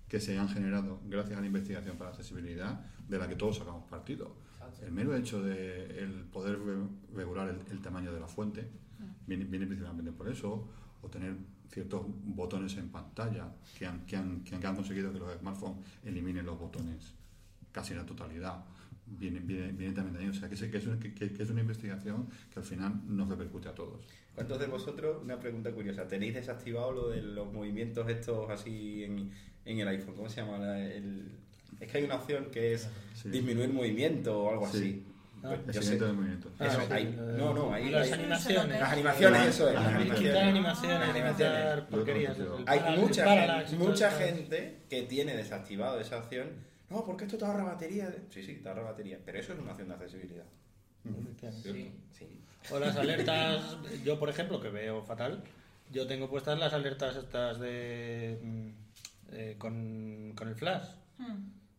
[0.09, 3.59] que se han generado gracias a la investigación para la accesibilidad de la que todos
[3.59, 4.37] sacamos partido.
[4.85, 8.69] El mero hecho de el poder re- regular el, el tamaño de la fuente
[9.27, 10.69] viene, viene principalmente por eso,
[11.03, 11.35] o tener
[11.73, 15.37] ciertos botones en pantalla que han, que han, que han, que han conseguido que los
[15.41, 17.13] smartphones eliminen los botones
[17.73, 18.65] casi en la totalidad.
[19.09, 20.29] Viene, viene, viene también de ahí.
[20.29, 23.01] O sea, que, se- que es una, que, que- es una investigación que al final
[23.07, 24.05] nos repercute a todos.
[24.35, 29.31] ¿Cuántos de vosotros, una pregunta curiosa, tenéis desactivado lo de los movimientos estos así en,
[29.65, 30.15] en el iPhone?
[30.17, 30.59] ¿Cómo se llama?
[30.59, 31.31] La- el-
[31.81, 33.29] es que hay una opción que es Sí.
[33.31, 34.77] disminuir movimiento o algo Sí.
[34.77, 35.03] así.
[35.45, 35.55] Ah.
[35.65, 36.49] Pues El yo sé- del movimiento.
[36.59, 38.81] Eso, Ah, ahí- sí, no, no, ahí Las hay- animaciones.
[38.81, 40.43] Las animaciones, eso es, las animaciones.
[40.43, 41.87] animaciones, Ah.
[41.89, 42.39] porquerías.
[42.39, 46.49] el Hay parallax, mucha, el gente, mucha gente que tiene desactivado esa opción.
[46.91, 48.15] No, porque esto te ahorra batería.
[48.31, 49.19] Sí, sí, te ahorra batería.
[49.25, 50.45] Pero eso es una opción de accesibilidad.
[51.63, 51.93] Sí.
[52.13, 52.27] Sí.
[52.71, 55.43] O las alertas, yo por ejemplo, que veo fatal,
[55.93, 58.69] yo tengo puestas las alertas estas de mm,
[59.33, 60.89] eh, con, con el flash.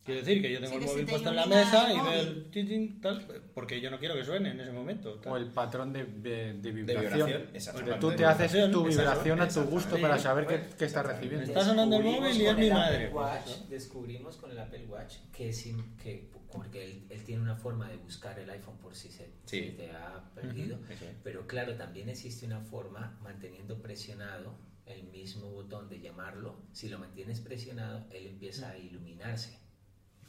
[0.08, 2.12] Quiero decir que yo tengo Sí, el móvil te puesto en la mesa y veo
[2.20, 5.14] el chin, chin, tal, porque yo no quiero que suene en ese momento.
[5.20, 5.32] tal.
[5.32, 7.12] O el patrón de, de- de De vibración.
[7.12, 8.00] vibración, Porque exactamente.
[8.00, 11.44] tú te haces tu Vibración, vibración a tu gusto para saber qué, qué estás recibiendo.
[11.46, 15.52] Está sonando el móvil y es mi madre, Watch, descubrimos con el Apple Watch que,
[15.52, 19.30] sin, que porque él, él tiene una forma de buscar el iPhone por si se,
[19.44, 19.64] Sí.
[19.66, 21.10] se te ha perdido, Eso es.
[21.22, 24.54] pero claro, también existe una forma manteniendo presionado
[24.86, 26.56] el mismo botón de llamarlo.
[26.72, 29.58] Si lo mantienes presionado, él empieza a iluminarse.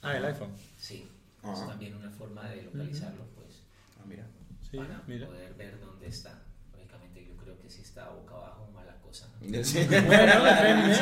[0.01, 0.51] Ah, el iPhone.
[0.77, 1.09] Sí,
[1.43, 1.53] Ah.
[1.53, 3.63] es también una forma de localizarlo, pues,
[3.99, 4.25] Ah, mira.
[4.69, 5.27] Sí, para mira.
[5.27, 6.41] poder ver dónde está.
[6.73, 9.27] Lógicamente, yo creo que si está boca abajo, mala cosa.
[9.41, 9.47] ¿no?
[9.63, 9.85] Sí.
[9.87, 10.97] Bueno, depende.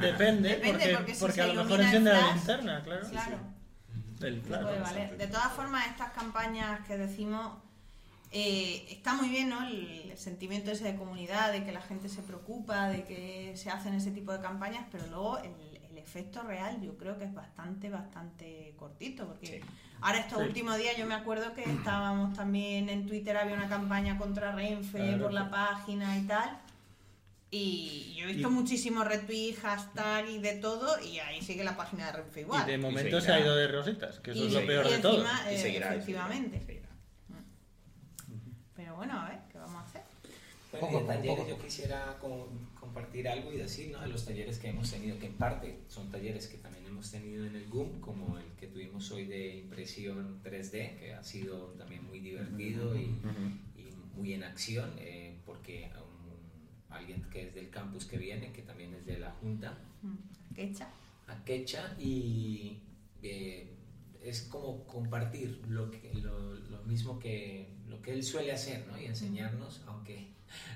[0.00, 3.08] Depende, Depende, porque, porque si porque a lo mejor enciende la linterna, claro.
[3.10, 3.38] Claro.
[4.20, 4.62] El flash.
[4.62, 5.16] Puede valer.
[5.18, 7.58] De todas formas, estas campañas que decimos,
[8.30, 9.66] eh, está muy bien, ¿no?
[9.66, 13.70] El, el sentimiento ese de comunidad, de que la gente se preocupa, de que se
[13.70, 15.73] hacen ese tipo de campañas, pero luego el
[16.04, 19.60] efecto real yo creo que es bastante, bastante cortito, porque Sí.
[20.00, 20.44] ahora estos Sí.
[20.46, 24.98] últimos días yo me acuerdo que estábamos también en Twitter, había una campaña contra Renfe
[24.98, 25.22] Claro.
[25.24, 26.58] por la página y tal.
[27.50, 31.76] Y yo he visto Y- muchísimos retweets, hashtag y de todo, y ahí sigue la
[31.76, 32.68] página de Renfe igual.
[32.68, 33.20] Y de momento seguirá.
[33.20, 35.20] se ha ido de rositas, que eso Y es lo peor y de todo.
[35.22, 35.86] encima, Y eh, seguirá.
[35.86, 36.60] y efectivamente.
[36.66, 36.88] seguirá.
[38.76, 40.02] Pero bueno, a ver, ¿qué vamos a hacer?
[40.80, 42.48] Bueno, Poco, yo quisiera co-
[42.94, 44.00] compartir algo y decir, ¿no?
[44.00, 47.44] De los talleres que hemos tenido, que en parte son talleres que también hemos tenido
[47.44, 52.04] en el GUM, como el que tuvimos hoy de impresión 3D, que ha sido también
[52.06, 53.06] muy divertido y,
[53.76, 58.62] y muy en acción, eh, porque um, alguien que es del campus que viene, que
[58.62, 59.76] también es de la Junta,
[60.54, 60.88] ¿Qué echa?
[61.26, 62.78] a Quecha y
[63.22, 63.74] eh,
[64.22, 69.00] es como compartir lo, que, lo, lo mismo que lo que él suele hacer ¿no?
[69.00, 70.28] y enseñarnos, aunque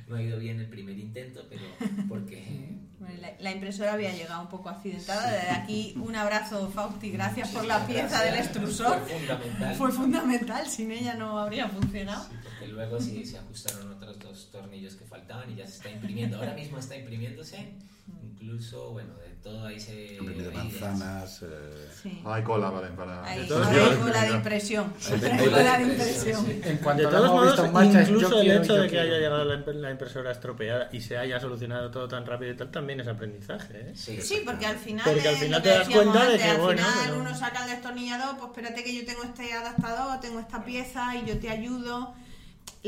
[0.06, 1.62] no ha ido bien el primer intento, pero
[2.08, 5.30] porque Bueno, la, la impresora había llegado un poco accidentada.
[5.30, 7.12] Desde aquí un abrazo, Fausti.
[7.12, 8.98] Gracias por la pieza del extrusor.
[9.06, 9.74] fue fundamental.
[9.76, 10.66] Fue fundamental.
[10.66, 12.24] Sin ella no habría funcionado.
[12.24, 15.90] Sí, porque luego sí se ajustaron otros dos tornillos que faltaban y ya se está
[15.90, 16.38] imprimiendo.
[16.38, 17.74] Ahora mismo está imprimiéndose.
[18.22, 20.18] Incluso, bueno, de todo ahí se...
[20.20, 20.54] Hay ideas.
[20.54, 21.42] manzanas.
[21.42, 22.22] eh, Sí.
[22.24, 23.24] Hay cola, vale, para...
[23.24, 24.92] Ahí, todos ahí modos, con la de impresión.
[25.10, 26.60] Hay Con la de impresión, sí.
[26.64, 27.60] En cuanto De todos modos,
[28.08, 31.38] incluso el hecho de que haya llegado la, imp- la impresora estropeada y se haya
[31.40, 33.90] solucionado todo tan rápido y tal, también es aprendizaje.
[33.90, 33.92] ¿eh?
[33.94, 36.82] Sí, Sí, porque al final, Porque al final te das cuenta de que, al bueno,
[36.82, 40.40] final que no- uno saca el destornillador, pues espérate que yo tengo este adaptador, tengo
[40.40, 42.14] esta pieza y yo te ayudo.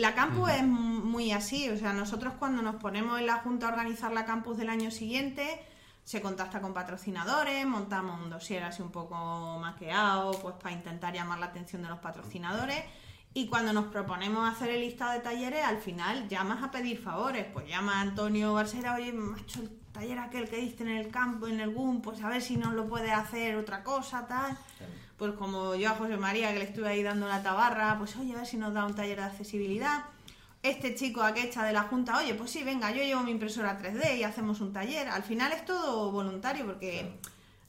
[0.01, 3.69] La campus es muy así, o sea, nosotros cuando nos ponemos en la junta a
[3.69, 5.63] organizar la campus del año siguiente,
[6.05, 11.39] se contacta con patrocinadores, montamos un dossier así un poco maqueado, pues para intentar llamar
[11.39, 12.83] la atención de los patrocinadores.
[13.35, 17.47] Y cuando nos proponemos hacer el listado de talleres, al final llamas a pedir favores.
[17.53, 21.47] Pues llama a Antonio Barsera, oye, macho, el taller aquel que diste en el campo,
[21.47, 24.57] en el GUM, pues a ver si nos lo puede hacer otra cosa, tal.
[25.21, 28.33] Pues como yo a José María, que le estuve ahí dando la tabarra, pues oye,
[28.33, 30.05] a ver si nos da un taller de accesibilidad.
[30.63, 34.17] Este chico aquecha de la Junta, oye, pues sí, venga, yo llevo mi impresora 3D
[34.17, 35.09] y hacemos un taller.
[35.09, 37.19] Al final es todo voluntario porque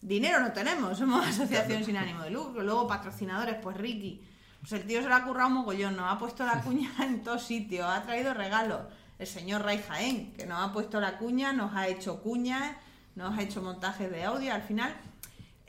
[0.01, 2.63] dinero no tenemos, somos asociación sin ánimo de lucro.
[2.63, 4.21] Luego patrocinadores, pues Ricky,
[4.61, 7.21] pues el tío se lo ha currado un mogollón, nos ha puesto la cuña en
[7.21, 8.83] todos sitios, ha traído regalos.
[9.19, 12.77] El señor Ray Jaén, que nos ha puesto la cuña, nos ha hecho cuñas,
[13.15, 14.53] nos ha hecho montajes de audio.
[14.53, 14.95] Al final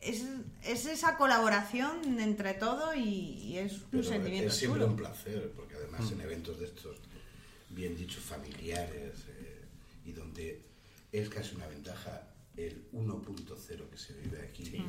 [0.02, 0.24] es,
[0.64, 4.90] es esa colaboración entre todos y, y es un Pero sentimiento es siempre chulo.
[4.92, 6.96] un placer, porque además en eventos de estos,
[7.70, 9.62] bien dicho, familiares, eh,
[10.04, 10.60] y donde
[11.12, 14.84] es casi una ventaja el 1.0 que se vive aquí.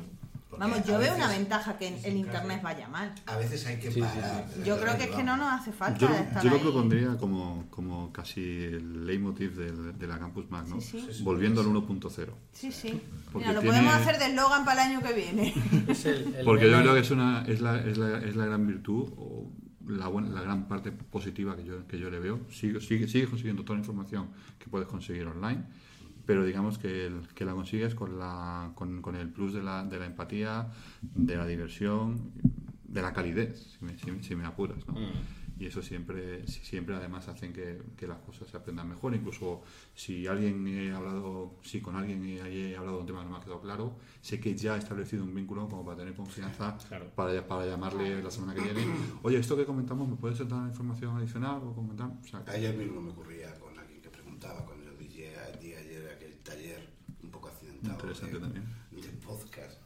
[0.58, 3.14] Vamos, yo veo una ventaja que el internet vaya mal.
[3.26, 4.48] A veces hay que Sí, sí, parar.
[4.48, 6.62] de Yo creo que es que no nos hace falta Yo, estar yo lo ahí.
[6.62, 10.80] propondría como, como casi el leitmotiv del- de, la Campus Mag, ¿no?
[10.80, 11.22] Sí, sí.
[11.22, 12.32] Volviendo al 1.0.
[12.52, 13.00] Sí, sí.
[13.32, 15.54] Porque Mira, lo tiene- podemos hacer de eslogan para el año que viene.
[15.88, 18.46] Es el- el Porque yo creo que es, una, es, la, es, la, es la
[18.46, 19.50] gran virtud o
[19.86, 22.40] la, buena- la gran parte positiva que yo, que yo le veo.
[22.50, 25.62] Sigue, sigue, sigue consiguiendo toda la información que puedes conseguir online,
[26.26, 29.84] pero digamos que, el- que la consigues con, la, con, con el plus de la,
[29.84, 30.68] de la empatía,
[31.02, 32.32] de la diversión,
[32.84, 34.86] de la calidez, si me, si, si me apuras.
[34.86, 34.94] ¿no?
[35.56, 39.14] Y eso siempre, si- siempre además hacen que, que las cosas se aprendan mejor.
[39.14, 39.62] Incluso
[39.94, 43.30] si alguien he hablado, si con alguien he, he hablado de un tema que no
[43.32, 46.76] me ha quedado claro, sé que ya he establecido un vínculo como para tener confianza
[46.88, 47.06] Claro.
[47.14, 48.84] para, para llamarle la semana que viene.
[49.22, 52.08] Oye, esto que comentamos, ¿me puedes dar información adicional o comentar?
[52.20, 55.56] O sea, que- Ayer mismo me ocurría con alguien que preguntaba cuando yo dije a-
[55.58, 56.90] di ayer aquel taller
[57.22, 57.30] un
[57.92, 58.64] Interesante de, también.
[58.92, 59.78] de podcast.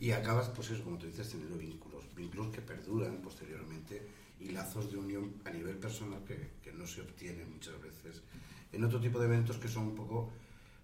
[0.00, 4.08] Y acabas, pues eso, como tú dices, teniendo vínculos, vínculos que perduran posteriormente
[4.40, 8.22] y lazos de unión a nivel personal que, que no se obtienen muchas veces
[8.72, 10.30] en otro tipo de eventos que son un poco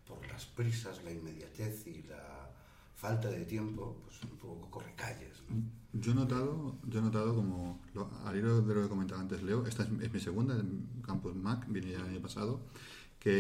[0.07, 2.51] por las prisas, la inmediatez y la
[2.95, 5.43] falta de tiempo, pues un poco correcalles.
[5.49, 5.57] ¿no?
[6.01, 9.43] Yo he notado, yo he notado como, lo- al hilo de lo que comentaba antes
[9.43, 12.61] Leo, esta es, es mi segunda en Campus Mac, vine ya el año pasado,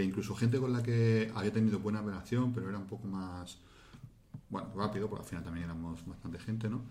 [0.02, 3.58] incluso gente con la que había tenido buena relación, pero era un poco más,
[4.50, 6.82] bueno, rápido, porque al final también éramos bastante gente, ¿no?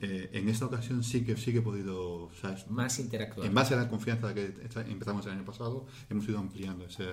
[0.00, 2.68] Eh, en esta ocasión sí que sí que he podido, ¿sabes?
[2.70, 3.46] Más interactuar.
[3.46, 4.52] En base a la confianza que
[4.88, 7.04] empezamos el año pasado, hemos ido ampliando ese,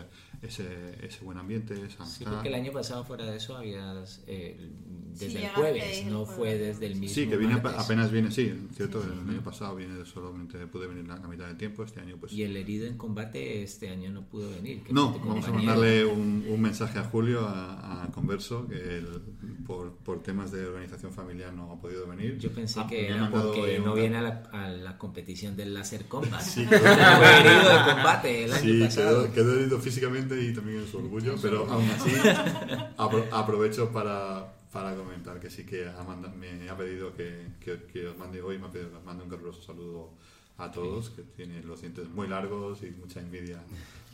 [0.42, 0.66] ese,
[1.06, 2.32] ese buen ambiente, esa Sí, amistad.
[2.34, 4.72] porque el año pasado fuera de eso habías eh,
[5.14, 6.36] desde Sí, el jueves, el no jueves.
[6.36, 7.74] fue desde el mismo Sí, que vine martes.
[7.86, 11.84] apenas viene, sí, cierto, el año pasado viene solamente pude venir la, mitad del tiempo,
[11.84, 14.82] este año pues Y el herido en combate este año no pudo venir.
[14.84, 19.08] que no, vamos a mandarle un, un mensaje a Julio, a, a Converso, que él,
[19.68, 22.38] por, por temas de organización familiar no ha podido venir.
[22.40, 25.74] Yo pensé Ah, que era mandado porque no viene a la, a la competición del
[25.74, 26.42] láser combat.
[26.42, 29.24] Sí, fue herido de combate el año Sí, pasado.
[29.24, 32.12] quedó, quedó herido físicamente y también en su orgullo, pero aún así
[32.98, 37.84] apro- aprovecho para, para comentar que sí que ha manda- me ha pedido que, que-
[37.92, 40.10] que os mande hoy, me ha pedido que os mande un caluroso saludo
[40.58, 43.58] a todos, que tiene los dientes muy largos y mucha envidia.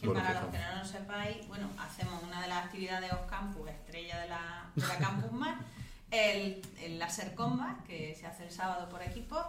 [0.02, 3.70] Que para los que no lo sepáis, bueno, hacemos una de las actividades de Campus,
[3.70, 5.58] estrella de la, de la Campus Más,
[6.12, 9.44] el, el Láser Combat, que se hace el sábado por equipo,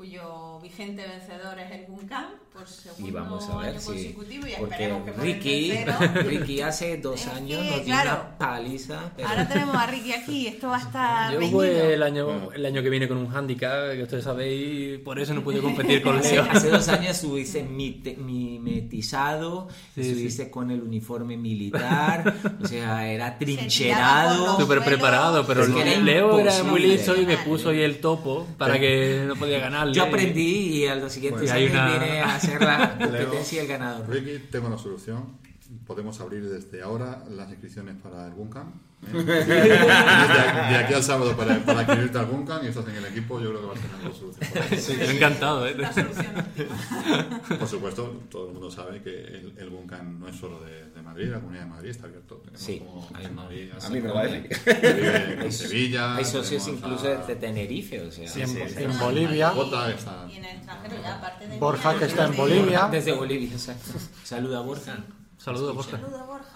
[0.00, 2.24] cuyo vigente vencedor es el Guncan
[2.54, 3.86] por segundo Y vamos a ver año si.
[3.86, 5.72] consecutivo y Porque esperemos que Ricky.
[6.26, 9.12] Ricky hace dos Es años que, nos dio claro, una paliza.
[9.14, 11.56] pero- Ahora tenemos a Ricky aquí, esto va a estar Yo reñido.
[11.58, 15.34] voy el año, el año que viene con un handicap, que ustedes sabéis, por eso
[15.34, 16.46] no pude competir con Leo.
[16.50, 23.36] hace dos años estuviste mite- mimetizado, Sí, estuviste con el uniforme militar, o sea, era
[23.38, 24.58] trincherado.
[24.58, 29.24] Súper preparado, pero Leo era muy listo y me puso ahí el topo para que
[29.26, 29.60] no podía
[29.92, 33.60] Yo aprendí y a los siguientes Bueno, años una- vine a hacer la competencia y
[33.60, 34.08] el ganador.
[34.08, 35.39] Ricky, tengo una solución.
[35.86, 38.72] Podemos abrir desde ahora las inscripciones para el Guncan.
[39.06, 39.16] ¿eh?
[40.70, 43.50] De aquí al sábado para, para inscribirte al Guncan y estás en el equipo, yo
[43.50, 44.92] creo que vas a tener para eso.
[44.92, 45.76] Sí, encantado, ¿eh?
[47.58, 49.70] Por supuesto, todo el mundo sabe que el, el
[50.18, 52.36] no es solo de, de Madrid, la comunidad de Madrid está abierto.
[52.36, 53.34] Tenemos Sí, como en.
[53.34, 54.58] Madrid, A mí me lo va a decir.
[54.66, 56.16] Vive en Sevilla.
[56.16, 58.28] Hay socios incluso a- de Tenerife, o sea.
[58.28, 58.98] Sí, en, sí, en sí.
[59.00, 59.52] Bolivia.
[59.96, 62.88] Está- Y en el extranjero ya, aparte de Borja, que está en Bolivia.
[62.90, 63.92] Desde Bolivia, exacto.
[64.24, 64.98] Saluda Borja.
[65.40, 65.92] Saludos, Borja.
[65.92, 66.52] Saludos, Borja.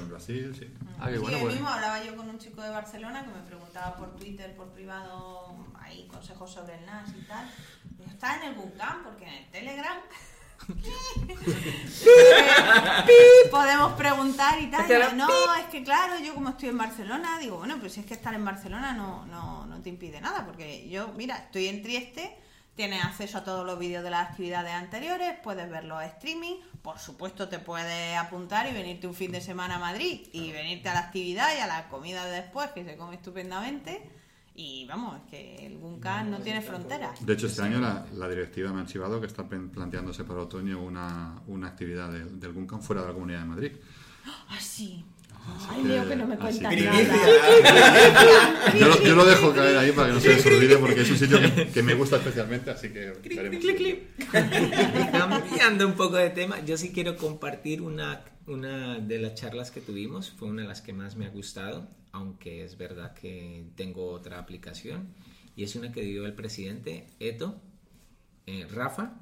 [0.00, 0.72] en Brasil, sí.
[1.00, 1.54] Ah, qué Sí, bueno, el pues.
[1.54, 5.52] mismo hablaba yo con un chico de Barcelona que me preguntaba por Twitter, por privado,
[5.80, 7.50] ahí consejos sobre el NAS y tal.
[7.98, 9.96] Digo, está en el Bucam porque en el Telegram
[10.68, 10.70] pi,
[13.50, 14.86] podemos preguntar y tal.
[14.86, 18.00] Y yo, no, es que claro, yo como estoy en Barcelona, digo, bueno, pues si
[18.00, 21.66] es que estar en Barcelona no, no, no te impide nada, porque yo, mira, estoy
[21.66, 22.38] en Trieste,
[22.74, 26.98] tienes acceso a todos los vídeos de las actividades anteriores, puedes ver los streaming, por
[26.98, 30.94] supuesto te puedes apuntar y venirte un fin de semana a Madrid y venirte a
[30.94, 34.02] la actividad y a la comida de después, que se come estupendamente.
[34.56, 37.26] Y vamos, es que el Guncan no tiene fronteras.
[37.26, 40.42] De hecho, este año la, la directiva me ha archivado que está pen- planteándose para
[40.42, 43.72] otoño una, una actividad del, del Guncan fuera de la Comunidad de Madrid.
[44.24, 45.04] Ah, sí.
[45.68, 48.72] Ay, Leo, que no me así que- nada.
[48.78, 51.10] Yo, lo- yo lo dejo caer ahí para que no se les olvide porque es
[51.10, 53.12] un sitio que, que me gusta especialmente, así que.
[55.12, 59.80] Cambiando un poco de tema, yo sí quiero compartir una, una de las charlas que
[59.80, 64.10] tuvimos, fue una de las que más me ha gustado, aunque es verdad que tengo
[64.10, 65.08] otra aplicación,
[65.56, 67.60] y es una que dio el presidente Eto,
[68.46, 69.20] eh, Rafa,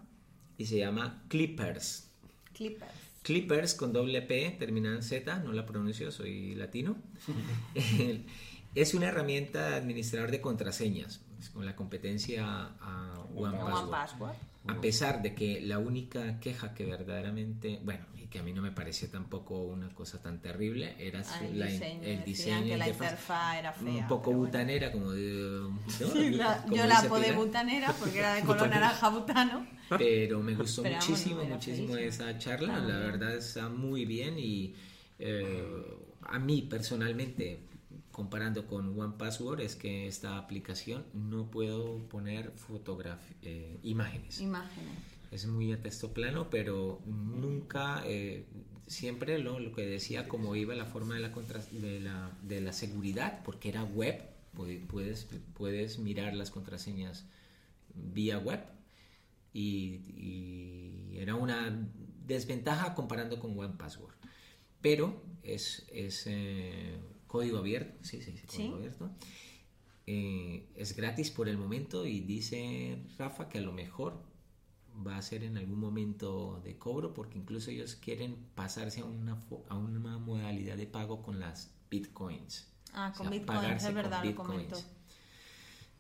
[0.56, 2.10] y se llama Clippers.
[2.52, 2.90] Clippers.
[3.22, 6.96] Clippers con doble P, terminada en Z, no la pronuncio, soy latino.
[8.74, 13.90] es una herramienta de administrador de contraseñas, es con la competencia a One One Password.
[13.90, 14.36] Password.
[14.68, 18.72] A pesar de que la única queja que verdaderamente, bueno, que a mí no me
[18.72, 22.02] pareció tampoco una cosa tan terrible, era Ah, el la- diseño.
[22.02, 23.92] el diseño, que la interfaz, era fea.
[23.92, 24.46] un poco bueno.
[24.46, 25.68] butanera, como de...
[25.68, 25.78] ¿no?
[25.88, 29.66] Sí, la- Como yo la apodé butanera porque era de color naranja butano.
[29.98, 32.68] pero me gustó Pero muchísimo, muchísimo esa charla.
[32.74, 34.74] Claro, la verdad está muy bien y
[35.18, 35.62] eh,
[36.22, 37.60] a mí personalmente,
[38.10, 42.52] comparando con One Password, es que esta aplicación no puedo poner
[43.42, 44.40] eh, imágenes.
[44.40, 45.11] Imágenes.
[45.32, 48.44] Es muy a texto plano, pero nunca, eh,
[48.86, 52.60] siempre lo, lo que decía, como iba la forma de la, contra- de la, de
[52.60, 54.22] la seguridad, porque era web,
[54.54, 57.24] pu- puedes, puedes mirar las contraseñas
[57.94, 58.60] vía web
[59.54, 61.88] y, y era una
[62.26, 64.14] desventaja comparando con One Password.
[64.82, 68.78] Pero es, es eh, código abierto, sí, sí, sí, código Sí.
[68.78, 69.10] abierto.
[70.06, 74.20] Eh, es gratis por el momento y dice Rafa que a lo mejor
[75.06, 79.38] va a ser en algún momento de cobro porque incluso ellos quieren pasarse a una,
[79.68, 82.68] a una modalidad de pago con las bitcoins.
[82.92, 84.46] Ah, O con sea, bitcoins, es verdad, lo bitcoins.
[84.46, 84.78] comentó.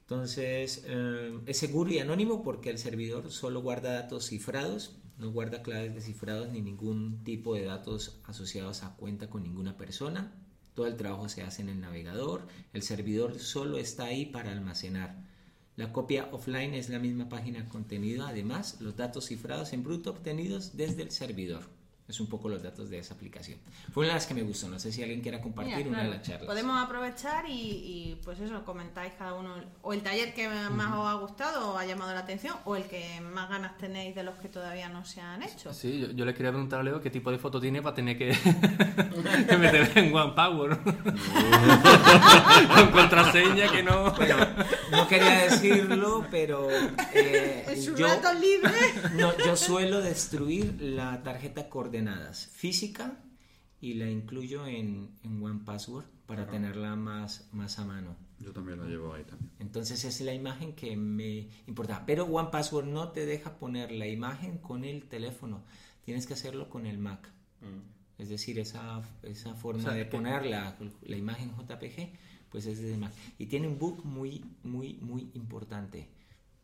[0.02, 5.62] Entonces, eh, es seguro y anónimo porque el servidor solo guarda datos cifrados, no guarda
[5.62, 10.32] claves descifrados ni ningún tipo de datos asociados a cuenta con ninguna persona.
[10.74, 12.46] Todo el trabajo se hace en el navegador.
[12.72, 15.22] El servidor solo está ahí para almacenar.
[15.74, 18.26] La copia offline es la misma página de contenido.
[18.26, 21.62] Además, los datos cifrados en bruto obtenidos desde el servidor.
[22.12, 23.58] Es un poco los datos de esa aplicación.
[23.90, 24.68] Fue una de las que me gustó.
[24.68, 26.46] No sé si alguien quiera compartir Mira, una de claro, las charlas.
[26.46, 31.06] Podemos aprovechar y, y, pues eso, comentáis cada uno o el taller que más os
[31.06, 34.34] ha gustado o ha llamado la atención o el que más ganas tenéis de los
[34.34, 35.72] que todavía no se han hecho.
[35.72, 38.18] Sí, yo, yo le quería preguntar a Leo qué tipo de foto tiene para tener
[38.18, 38.28] que,
[39.48, 40.78] que meter en One Power.
[42.74, 44.12] Con contraseña que no.
[44.90, 48.70] No quería decirlo, pero eh, Es un yo, rato libre.
[49.14, 51.70] no, yo suelo destruir la tarjeta
[52.04, 53.16] coordenadas física
[53.80, 58.16] y la incluyo en, en One Password para tenerla más, más a mano.
[58.38, 59.50] Yo también lo llevo ahí también.
[59.58, 62.04] Entonces es la imagen que me importa.
[62.06, 65.62] Pero One Password no te deja poner la imagen con el teléfono.
[66.04, 67.28] Tienes que hacerlo con el Mac.
[68.18, 72.10] Es decir, esa, esa forma O sea, de poner la, la imagen JPG,
[72.50, 73.12] pues es desde Mac.
[73.38, 76.08] Y tiene un bug muy, muy, muy importante.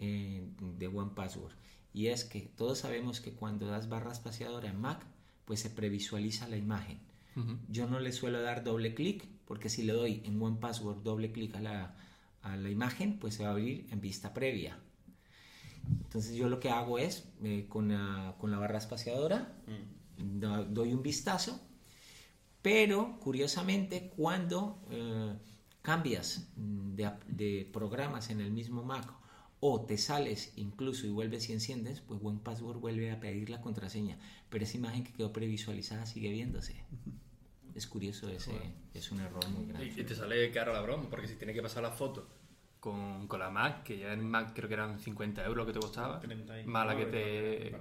[0.01, 1.53] eh, de One Password.
[1.93, 5.05] Y es que todos sabemos que cuando das barra espaciadora en Mac,
[5.49, 6.99] pues se previsualiza la imagen.
[7.71, 11.33] Yo no le suelo dar doble clic, porque si le doy en One Password doble
[11.33, 11.95] clic a la,
[12.43, 14.79] a la imagen, pues se va a abrir en vista previa.
[16.05, 19.55] Entonces yo lo que hago es, eh, con, la, con la barra espaciadora,
[20.19, 21.61] do- doy un vistazo,
[22.61, 25.33] pero curiosamente cuando eh,
[25.81, 29.11] cambias mm, de, de programas en el mismo Mac
[29.61, 33.61] o te sales incluso y vuelves y enciendes, pues One Password vuelve a pedir la
[33.61, 34.19] contraseña,
[34.51, 36.77] pero esa imagen que quedó previsualizada sigue viéndose.
[37.75, 38.53] Es curioso, ese
[38.95, 39.93] es un error muy grande.
[39.97, 42.29] Y, y te sale caro la broma, porque si tienes que pasar la foto
[42.81, 45.81] con, con la Mac, que ya en Mac creo que eran 50 euros que te
[45.81, 47.77] costaba, 39, más la que te...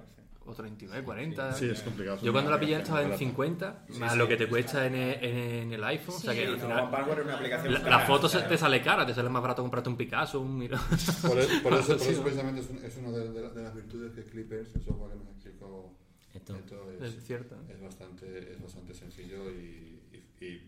[0.49, 1.53] O 39, 40.
[1.53, 2.19] Sí, es complicado.
[2.23, 3.19] Yo cuando la pillé estaba en barata.
[3.19, 6.15] 50, más sí, lo que te cuesta en el, en el iPhone.
[6.15, 6.89] O sea que al final...
[6.89, 7.49] La,
[7.83, 10.57] cara, la foto se- te sale cara, te sale más barato comprarte un Picasso, un
[10.57, 10.77] Miro.
[11.21, 13.61] Por, e- por eso, por Sí, eso precisamente es, un- es una de, de de
[13.63, 15.93] las virtudes que Clippers, el software que nos explicó
[16.33, 16.55] Esto.
[16.55, 17.55] Esto es, Es cierto.
[17.69, 20.61] es bastante, es bastante sencillo y, y- y,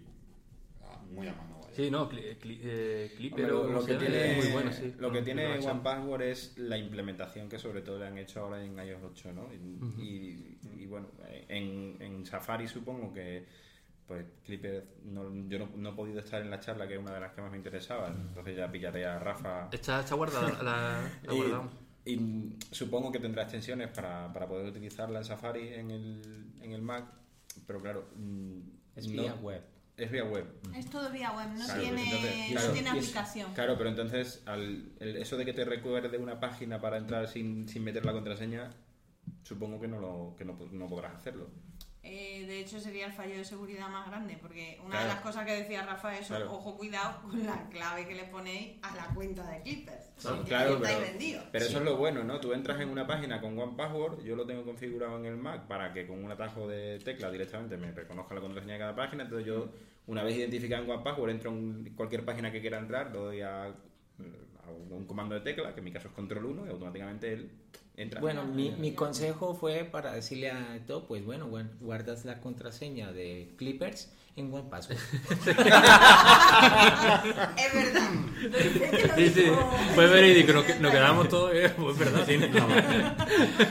[1.12, 1.60] muy a mano.
[1.62, 1.74] Vaya.
[1.76, 4.94] Sí, no, cli, cli- eh, Clipper Hombre, lo, que tiene, es muy bueno, sí.
[4.98, 5.60] lo que tiene.
[5.60, 9.34] One Password es la implementación que sobre todo le han hecho ahora en iOS 8,
[9.34, 9.48] ¿no?
[9.54, 11.08] Y, y- y bueno,
[11.48, 13.46] en, en Safari supongo que
[14.08, 17.14] pues Clipper, no, yo no, no he podido estar en la charla que es una
[17.14, 19.70] de las que más me interesaba, entonces ya pillaré a Rafa.
[19.72, 21.74] Está, está guardada, la, la Y- guardamos.
[22.06, 26.22] Y, supongo que tendrá extensiones para, para poder utilizarla en Safari en el,
[26.60, 27.06] en el Mac,
[27.68, 28.60] pero claro, mm,
[28.96, 29.62] Es no- vía web.
[30.00, 30.46] Es vía web.
[30.76, 32.04] Es todo vía web, no Claro, tiene,
[32.54, 33.54] no tiene es- aplicación.
[33.54, 37.68] Claro, pero entonces al, el- eso de que te recuerde una página para entrar sin,
[37.68, 38.70] sin meter la contraseña,
[39.44, 41.50] supongo que no lo que no, no podrás hacerlo.
[42.02, 45.08] Eh, de hecho, sería el fallo de seguridad más grande, porque una Claro.
[45.10, 46.54] de las cosas que decía Rafa es, Claro.
[46.54, 50.06] ojo, cuidado con la clave que le ponéis a la cuenta de Clippers.
[50.22, 52.40] Claro, porque claro, pero, pero eso es lo bueno, ¿no?
[52.40, 55.68] Tú entras en una página con One Password, yo lo tengo configurado en el Mac
[55.68, 59.24] para que con un atajo de tecla directamente me reconozca la contraseña de cada página,
[59.24, 59.70] entonces yo,
[60.10, 63.42] una vez identificado en One Password, entro en cualquier página que quiera entrar, lo doy
[63.42, 67.32] a, a un comando de tecla, que en mi caso es control 1, y automáticamente
[67.32, 67.52] él
[67.96, 68.20] entra.
[68.20, 73.12] Bueno, mi, mi consejo fue para decirle a todo, pues bueno, bueno, guardas la contraseña
[73.12, 74.98] de Clippers en One Password.
[77.58, 78.10] Es verdad.
[79.16, 79.46] Sí, sí,
[79.94, 82.40] fue verídico, nos, nos quedamos todos, eh, pues verdad, sí.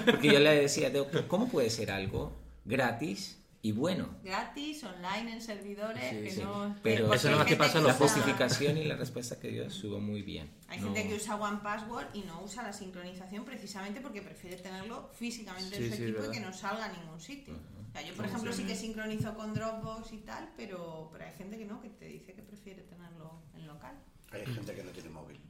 [0.07, 4.09] Porque yo le decía, a Teo, ¿cómo puede ser algo gratis y bueno?
[4.23, 6.41] Gratis, online, en servidores, Sí, que sí.
[6.43, 6.77] no...
[6.83, 9.99] Pero eso no es que pasa La usa- justificación y la respuesta que dio estuvo
[9.99, 10.51] muy bien.
[10.69, 14.57] Hay No- gente que usa One Password y no usa la sincronización precisamente porque prefiere
[14.59, 17.55] tenerlo físicamente Sí, en su sí, equipo y que no salga a ningún sitio.
[17.55, 21.33] O sea, yo, por ejemplo, sí que sincronizo con Dropbox y tal, pero, pero hay
[21.35, 23.97] gente que no, que te dice que prefiere tenerlo en local.
[24.31, 25.41] Hay gente que no tiene móvil.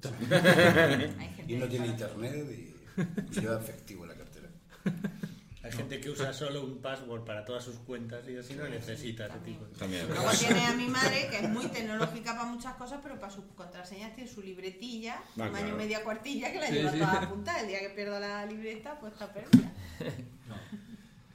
[0.30, 4.48] Hay gente Y no tiene internet y lleva efectivo en la cartera.
[5.62, 9.26] Hay gente que usa solo un password para todas sus cuentas y así no necesita
[9.26, 10.06] ese tipo de.
[10.08, 13.44] Luego tiene a mi madre, que es muy tecnológica para muchas cosas, pero para sus
[13.54, 15.76] contraseñas tiene su libretilla, Ah, tamaño claro.
[15.76, 16.98] media cuartilla, que la Sí, lleva sí.
[16.98, 17.60] toda apuntada.
[17.60, 19.70] El día que pierda la libreta, pues está perdida.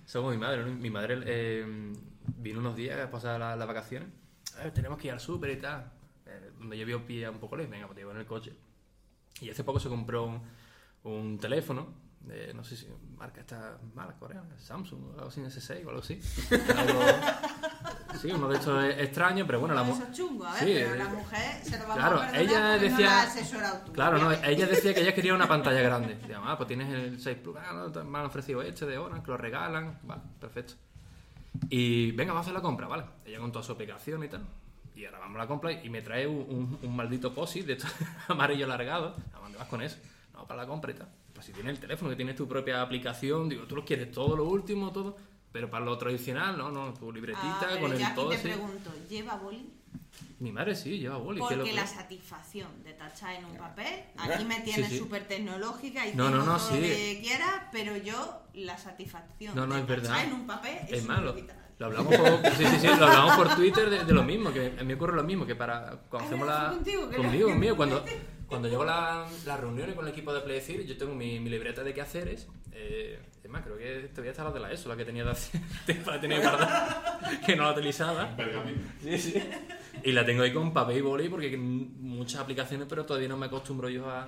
[0.06, 0.72] Somos mi madre, ¿no?
[0.72, 1.94] Mi madre eh,
[2.38, 4.10] vino unos días a pasar la- las vacaciones.
[4.64, 5.92] "Eh, tenemos que ir al súper y tal.
[6.26, 8.54] Eh, donde yo vio pilla un poco lejos, venga, pues te llevo en el coche.
[9.42, 10.42] Y hace poco se compró un,
[11.04, 11.94] un teléfono,
[12.28, 16.02] de, no sé si marca esta mala coreana, Samsung o algo así, S6 o algo
[16.02, 16.20] así.
[16.78, 20.08] Algo- sí, uno de estos es extraño, pero bueno, la Eso mujer...
[20.12, 22.70] es chungo, a ver, Sí, pero eh, la mujer se lo vamos claro, a ella
[22.78, 23.94] decía- no la has asesorado tú.
[23.94, 26.16] Claro, no, ella decía que ella quería una pantalla grande.
[26.28, 29.24] Digo, ah, pues tienes el 6 Plus, ah, no, me han ofrecido este de Orange,
[29.24, 30.74] que lo regalan, vale, perfecto.
[31.70, 33.04] Y venga, vamos a hacer la compra, vale.
[33.26, 34.42] Ella con toda su aplicación y tal.
[34.96, 37.74] Y ahora vamos a la compra y me trae un, un- un maldito POSIT de
[37.74, 37.92] estos
[38.30, 39.16] amarillo alargado.
[39.34, 39.98] ¿A dónde vas con eso?
[40.34, 41.08] No, para la compra y tal.
[41.46, 44.46] Si tienes el teléfono, que tienes tu propia aplicación, digo, tú lo quieres todo lo
[44.46, 45.16] último, todo.
[45.52, 48.38] Pero para lo tradicional, no, no, tu libretita Ah, pero con yo el aquí te
[48.40, 49.70] pregunto, ¿lleva boli?
[50.40, 51.40] Mi madre sí, lleva boli.
[51.40, 54.94] ¿qué es Porque que- la satisfacción de tachar en un papel, aquí me tienes Sí,
[54.94, 54.98] sí.
[55.00, 56.76] súper tecnológica y No, no, no, todo sí.
[56.76, 60.24] lo que quieras, pero yo la satisfacción No, no, de es tachar verdad.
[60.26, 61.26] en un papel Es eso más, no
[61.78, 64.74] lo, hablamos por, sí, sí, sí, lo hablamos por Twitter de, de lo mismo, que
[64.80, 68.04] a mí ocurre lo mismo, que para cuando Ay, hacemos la- conmigo, cuando,
[68.48, 71.50] cuando llego a la- las reuniones con el equipo de Playfear, yo tengo mi, mi
[71.50, 74.96] libreta de quehaceres, eh, es más, creo que todavía está la de la ESO, la
[74.98, 75.62] que tenía de hace-
[76.06, 78.36] la tenía guardada, que no la utilizaba.
[79.04, 79.44] Sí, sí.
[80.04, 83.46] Y la tengo ahí con papel y boli porque muchas aplicaciones, pero todavía no me
[83.48, 84.28] acostumbro yo a...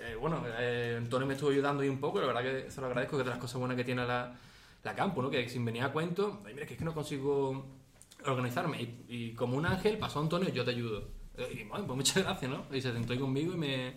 [0.00, 2.80] eh, bueno, eh, Antonio me estuvo ayudando ahí un poco, y la verdad que se
[2.80, 4.34] lo agradezco, que es de las cosas buenas que tiene la,
[4.82, 5.30] la campo, ¿no?
[5.30, 7.66] Que sin venir a cuento, ay, mira, que es que no consigo
[8.24, 8.80] organizarme.
[8.82, 11.17] Y, y como un ángel pasó Antonio, yo te ayudo.
[11.52, 12.64] Y bueno, pues muchas gracias, ¿no?
[12.72, 13.94] Y se sentó ahí conmigo y me,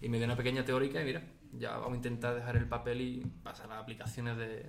[0.00, 1.22] y me dio una pequeña teórica y mira,
[1.58, 4.66] ya vamos a intentar dejar el papel y pasar a aplicaciones de,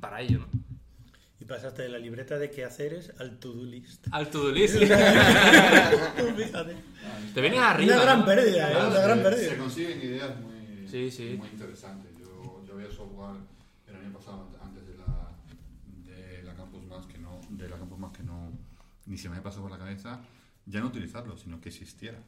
[0.00, 0.46] para ello, ¿no?
[1.40, 4.06] Y pasaste de la libreta de quehaceres al to-do list.
[4.10, 4.74] Al to-do list.
[7.34, 7.94] Te vienes arriba.
[7.96, 8.24] Una gran ¿no?
[8.26, 8.76] pérdida, ¿eh?
[8.86, 9.50] Una gran se, pérdida.
[9.50, 11.34] se consiguen ideas muy, Sí, sí.
[11.38, 12.10] muy interesantes.
[12.18, 13.36] Yo, yo veía software
[13.88, 15.32] el año pasado, antes de la,
[16.06, 18.50] de la Campus Más, que no, de la Campus Más que no,
[19.06, 20.20] ni se me había pasado por la cabeza,
[20.66, 22.18] ya no utilizarlo, sino que existiera.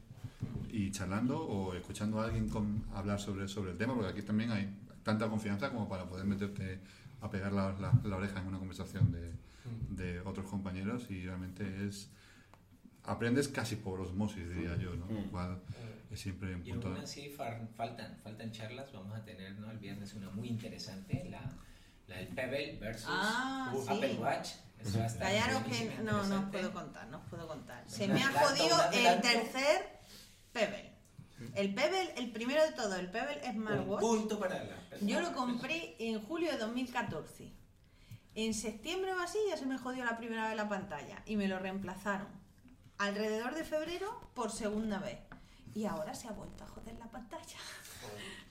[0.69, 4.51] Y charlando o escuchando a alguien con, hablar sobre, sobre el tema, porque aquí también
[4.51, 4.69] hay
[5.03, 6.79] tanta confianza como para poder meterte
[7.21, 9.31] a pegar la, la, la oreja en una conversación de,
[9.89, 12.09] de otros compañeros y realmente es
[13.03, 15.05] aprendes casi por osmosis diría yo ¿no?
[15.09, 15.61] lo cual
[16.11, 19.71] es siempre un Y punto aún así faltan, faltan charlas, vamos a tener ¿no?
[19.71, 21.41] el viernes una muy interesante, la,
[22.07, 23.85] la del Pebble versus Ah, sí.
[23.89, 24.49] Apple Watch.
[24.83, 27.83] Eso Callaros que no, no os puedo contar, no os puedo contar.
[27.89, 29.99] Se me ha jodido el tercer
[30.53, 30.93] Pebble.
[31.55, 33.99] El Pebble, el primero de todo, el Pebble Smartwatch.
[34.01, 37.51] punto para la Yo lo compré en julio de 2014.
[38.35, 41.47] En septiembre o así ya se me jodió la primera vez la pantalla y me
[41.47, 42.27] lo reemplazaron
[42.99, 45.17] alrededor de febrero por segunda vez.
[45.75, 47.57] Y ahora se ha vuelto a joder la pantalla.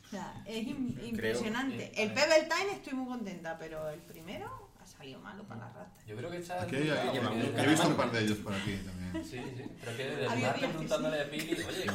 [0.05, 1.93] O sea, es im- impresionante.
[2.01, 4.66] el Pebble Time estoy muy contenta, pero el primero
[5.15, 5.93] malo para la rata.
[6.07, 6.63] Yo creo que está...
[6.63, 9.39] Aquí hay- hay- Porque- yo he visto un par de ellos por aquí también Sí,
[9.57, 9.63] sí.
[9.85, 11.87] Pero que desde el preguntándole a Pili, oye,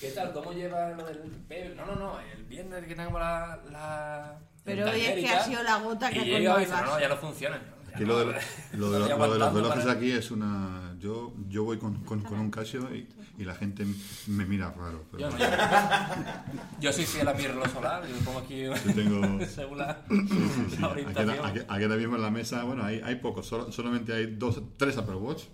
[0.00, 0.32] ¿qué tal?
[0.32, 1.74] ¿Cómo llevas lo del Pebble?
[1.74, 3.60] No, no, no, el viernes que tengamos la...
[3.70, 6.72] la Pero hoy es que ha sido la gota que y ha llega y dice,
[6.76, 7.56] no, no, ya no funciona.
[7.90, 8.40] Ya Aquí no, lo de, lo, de,
[9.02, 12.50] estoy lo de los para- aquí es una yo yo voy con, con, con un
[12.50, 13.06] Casio y,
[13.38, 13.84] y la gente
[14.26, 15.46] me mira raro pero Yo, no, yo,
[16.80, 20.16] yo soy fiel a mi reloj solar, yo pongo aquí yo tengo según la, sí,
[20.70, 21.46] sí, la aquí, orientación.
[21.46, 24.60] aquí- aquí ahora mismo en la mesa bueno hay, hay pocos solo- solamente hay dos
[24.76, 25.44] tres Apple Watch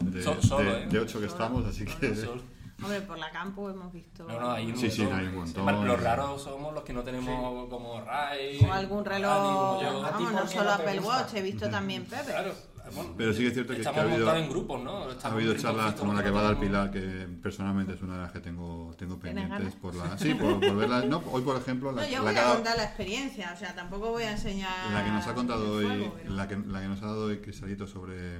[0.00, 0.86] de, So- solo, de- ¿eh?
[0.86, 2.42] de ocho que estamos así que Sol.
[2.82, 4.24] Hombre, por la campo hemos visto.
[4.28, 5.18] No, no, hay un Sí, sí, montón.
[5.18, 5.86] hay un montón.
[5.86, 8.58] Los raros somos los que no tenemos como Ray.
[8.62, 9.34] O algún reloj.
[9.34, 10.02] Como yo.
[10.02, 12.24] Vamos, no solo Apple Watch, he visto también Pebble.
[12.34, 12.52] Claro,
[13.16, 15.04] Pero sí que es cierto que- que estamos ha habido- montados en grupos, ¿no?
[15.22, 17.00] ha habido charlas como la que va a dar Pilar que
[17.42, 20.76] personalmente es una de las que tengo tengo ¿Tienes pendientes por la sí por, por
[20.76, 23.52] verla no hoy por ejemplo la, No, yo la voy que a contar la experiencia,
[23.54, 24.92] o sea, tampoco voy a enseñar.
[24.92, 27.38] La que nos ha contado hoy, pero la, que, la que nos ha dado hoy
[27.38, 28.38] Cristalito sobre,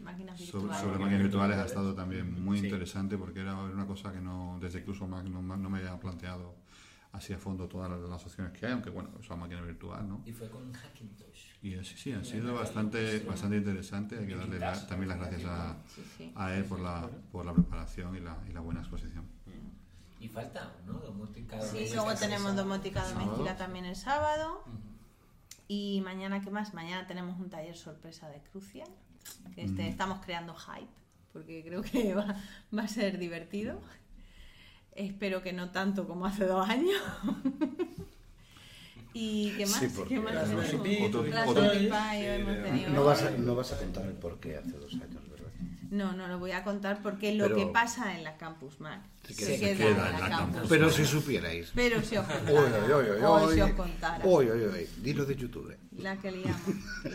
[0.00, 0.80] Máquinas sobre, virtuales.
[0.82, 2.66] sobre máquinas virtuales ha estado también muy Sí.
[2.66, 5.98] interesante porque era una cosa que no desde que uso Mac no, no me había
[5.98, 6.54] planteado
[7.12, 10.06] así a fondo todas las, las opciones que hay, aunque bueno, es una máquina virtual,
[10.06, 10.20] ¿no?
[10.26, 11.25] Y fue con Hackintosh.
[11.66, 14.16] Y eh, sí, sí, han sido bastante, bastante interesante.
[14.18, 15.44] Hay que darle la- también las gracias
[16.36, 19.24] a, él por la, por la preparación y la, y la buena exposición.
[20.20, 20.92] Y falta, ¿no?
[20.94, 21.60] Domótica.
[21.60, 24.62] Sí, luego tenemos domótica doméstica también el sábado.
[25.66, 26.72] Y mañana, ¿qué más?
[26.72, 28.88] Mañana tenemos un taller sorpresa de Crucial.
[29.56, 29.86] Que este, Mm.
[29.88, 30.86] Estamos creando hype,
[31.32, 32.36] porque creo que va,
[32.76, 33.80] va a ser divertido.
[34.92, 37.02] Espero que no tanto como hace dos años.
[39.18, 39.80] ¿Y qué más?
[39.80, 40.34] Sí, porque ¿Qué más
[42.90, 45.50] No vas, a, no vas a contar el por qué hace dos años, ¿verdad?
[45.90, 49.00] No, no lo voy a contar porque lo Pero- que pasa en la Campus Mac
[49.26, 50.36] Se queda- se queda en en la, la Campus.
[50.56, 50.68] campus.
[50.68, 51.72] Pero si supierais.
[51.74, 52.52] Pero si os contara.
[52.52, 54.24] uy, uy, uy, Hoy si os contara.
[54.26, 54.88] Uy, uy, uy.
[54.98, 55.76] Dilo de YouTube.
[55.98, 56.60] La que liamos.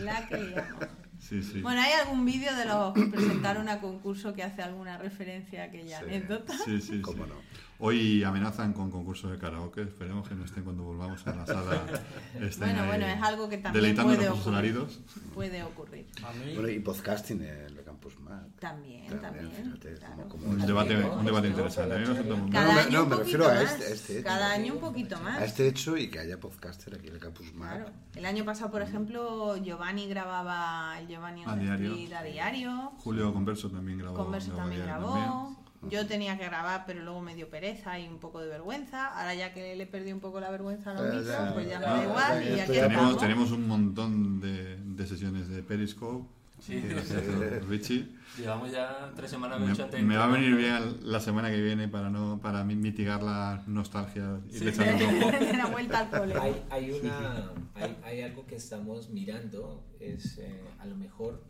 [0.02, 0.86] La que liamos.
[1.20, 1.62] Sí, sí.
[1.62, 5.66] Bueno, hay algún vídeo de los que presentaron a concurso que hace alguna referencia a
[5.66, 6.06] aquella Sí.
[6.06, 6.54] anécdota.
[6.66, 7.36] Sí, sí, ¿Cómo no?
[7.84, 9.82] Hoy amenazan con concursos de karaoke.
[9.82, 11.82] Esperemos que no estén cuando volvamos a la sala.
[12.40, 14.86] estén Bueno, bueno, es algo que también puede ocurrir.
[15.34, 16.06] Puede ocurrir.
[16.24, 18.44] A mí, Bueno, y podcasting en la Campus Mac.
[18.60, 19.52] También, también.
[19.52, 20.16] fíjate, claro.
[20.30, 21.96] como- como Un debate, un debate interesante.
[21.96, 23.64] A mí me resulta muy- Cada No, me- año no, un me poquito refiero a
[23.64, 24.28] este- este hecho.
[24.28, 25.38] Cada año un poquito más.
[25.42, 27.78] A este hecho y que haya podcaster aquí en la Campus Mac.
[27.78, 27.92] Claro.
[28.14, 31.94] El año pasado, por ejemplo, Giovanni grababa el Giovanni A the diario.
[32.16, 32.92] A diario.
[33.00, 34.18] Julio Converso también grabó.
[34.18, 35.56] Converso grabó también grabó.
[35.90, 39.08] Yo tenía que grabar, pero luego me dio pereza y un poco de vergüenza.
[39.08, 41.70] Ahora ya que le perdí un poco la vergüenza a los Eh, micros, ya, pues
[41.70, 43.20] ya me ya, da ya, igual ya y aquí estoy Tenemos, estamos.
[43.22, 46.28] tenemos un montón de, de sesiones de Periscope.
[46.60, 46.80] Sí.
[46.96, 48.08] hace Richie.
[48.38, 52.12] Llevamos ya tres semanas Me, me va a venir bien la semana que viene para
[52.12, 54.66] no para mi- mitigar la nostalgia y Sí.
[55.72, 56.36] vuelta al cole.
[56.40, 61.44] Hay, hay, una, hay, hay algo que estamos mirando, es eh, a lo mejor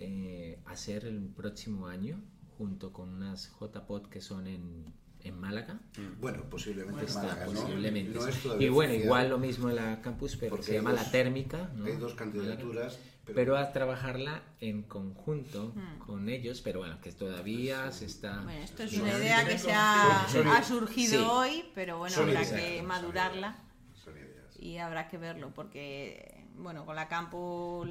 [0.00, 2.20] eh, hacer el próximo año,
[2.62, 4.84] junto con unas JPod que son en,
[5.24, 5.80] en Málaga.
[6.20, 7.52] Bueno, posiblemente Está, Málaga, ¿no?
[7.52, 8.16] posiblemente.
[8.16, 11.10] No y bueno, igual lo mismo en la campus, pero porque se llama dos- La
[11.10, 11.70] Térmica.
[11.74, 11.86] ¿no?
[11.86, 15.74] Hay dos candidaturas, pero, Pero a trabajarla en conjunto
[16.06, 18.42] con ellos, pero bueno, que todavía se está...
[18.42, 21.26] Bueno, esto es una idea que se ha, ha surgido sí.
[21.28, 23.56] hoy, pero bueno, Son habrá ideas, que madurarla
[24.04, 24.56] son ideas.
[24.60, 27.88] y habrá que verlo, porque bueno, con la campus,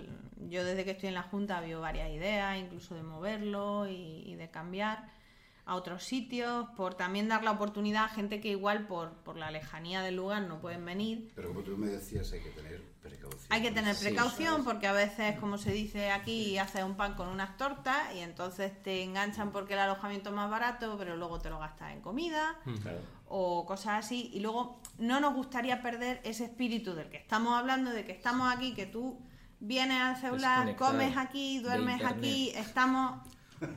[0.50, 4.36] yo desde que estoy en la Junta veo varias ideas, incluso de moverlo y, y
[4.36, 5.10] de cambiar.
[5.64, 9.52] a otros sitios, por también dar la oportunidad a gente que igual por, por la
[9.52, 11.32] lejanía del lugar no pueden venir.
[11.36, 13.46] Pero como tú me decías, hay que tener precaución.
[13.50, 17.14] Hay que tener Sí, precaución porque a veces, como se dice aquí, haces un pan
[17.14, 21.40] con unas tortas y entonces te enganchan porque el alojamiento es más barato, pero luego
[21.40, 22.58] te lo gastas en comida
[23.32, 24.30] o cosas así.
[24.34, 28.54] Y luego no nos gustaría perder ese espíritu del que estamos hablando, de que estamos
[28.54, 29.20] aquí, que tú
[29.60, 33.22] vienes al celular, comes aquí, duermes aquí, estamos...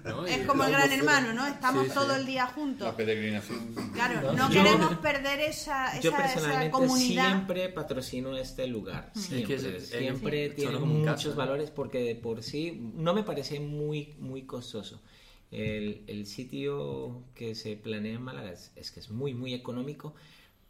[0.02, 0.24] ¿no?
[0.24, 1.46] Es como el gran hermano, ¿no?
[1.46, 1.94] Estamos Sí, sí.
[1.94, 2.86] todo el día juntos.
[2.88, 3.74] La peregrinación.
[3.92, 7.26] Claro, no Yo- queremos perder esa, Yo esa, esa personalmente comunidad.
[7.26, 9.11] siempre patrocino este lugar.
[9.14, 11.34] Siempre, es- siempre sí, tiene muchos caso.
[11.34, 15.02] valores porque de por sí no me parece muy, muy costoso.
[15.55, 20.14] El, el sitio que se planea en Málaga es, es que es muy, muy económico,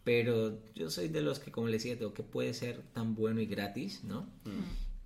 [0.05, 3.41] pero yo soy de los que, como les decía, tengo que puede ser tan bueno
[3.41, 4.28] y gratis, ¿no?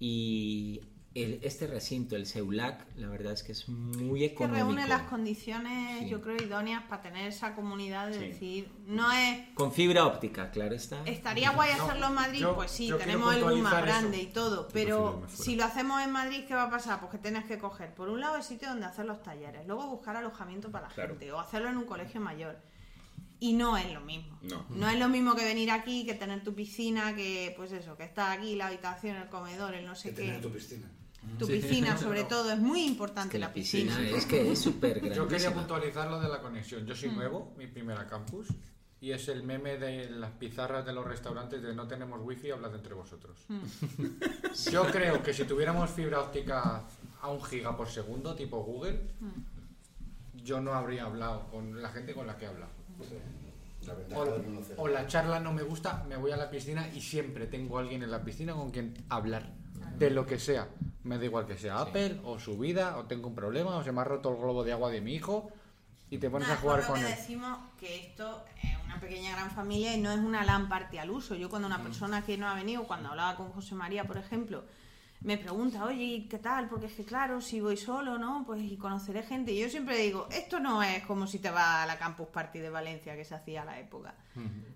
[0.00, 0.80] Y
[1.22, 4.64] el- este recinto, el Seulac, la verdad es que es muy que económico.
[4.66, 6.08] reúne las condiciones, Sí.
[6.08, 8.18] yo creo, idóneas para tener esa comunidad de Sí.
[8.20, 11.02] decir, no es, Con fibra óptica, claro está.
[11.04, 14.26] estaría guay No, hacerlo en Madrid, yo- pues sí, tenemos el boom más grande y
[14.26, 17.00] todo, pero si lo hacemos en Madrid, ¿qué va a pasar?
[17.00, 19.86] Pues que tienes que coger, por un lado, el sitio donde hacer los talleres, luego
[19.88, 21.10] buscar alojamiento para la Claro.
[21.10, 22.58] gente, o hacerlo en un colegio mayor.
[23.40, 24.36] Y no es lo mismo.
[24.42, 24.90] No.
[24.90, 28.32] es lo mismo que venir aquí, que tener tu piscina, que pues eso, que está
[28.32, 30.22] aquí, la habitación, el comedor, el no sé Que qué.
[30.22, 30.90] tener tu piscina.
[31.38, 34.16] Tu piscina, sobre todo, es muy importante que la piscina piscina.
[34.16, 35.16] es que es súper grande.
[35.16, 36.86] Yo quería puntualizar lo de la conexión.
[36.86, 38.48] Yo soy nuevo, mi primera campus,
[39.00, 42.74] y es el meme de las pizarras de los restaurantes de no tenemos wifi, hablad
[42.74, 43.38] entre vosotros.
[44.72, 46.84] Yo creo que si tuviéramos fibra óptica
[47.20, 49.00] a un giga por segundo, tipo Google,
[50.34, 52.72] yo no habría hablado con la gente con la que he hablado.
[53.86, 54.22] La ventaja
[54.76, 57.78] O, o la charla no me gusta, me voy a la piscina y siempre tengo
[57.78, 59.52] a alguien en la piscina con quien hablar.
[59.98, 60.68] De lo que sea.
[61.04, 63.92] Me da igual que sea Apple, o su vida, o tengo un problema, o se
[63.92, 65.50] me ha roto el globo de agua de mi hijo,
[66.10, 67.08] y te pones a jugar con que él.
[67.08, 71.10] decimos que esto es una pequeña gran familia y no es una LAN party al
[71.10, 71.34] uso.
[71.34, 74.64] Yo cuando una persona que no ha venido, cuando hablaba con José María, por ejemplo,
[75.20, 76.68] me pregunta, oye, ¿y ¿qué tal?
[76.68, 78.44] Porque es que claro, si voy solo, ¿no?
[78.46, 79.52] Pues y conoceré gente.
[79.52, 82.60] Y yo siempre digo, esto no es como si te vas a la Campus Party
[82.60, 84.14] de Valencia que se hacía a la época.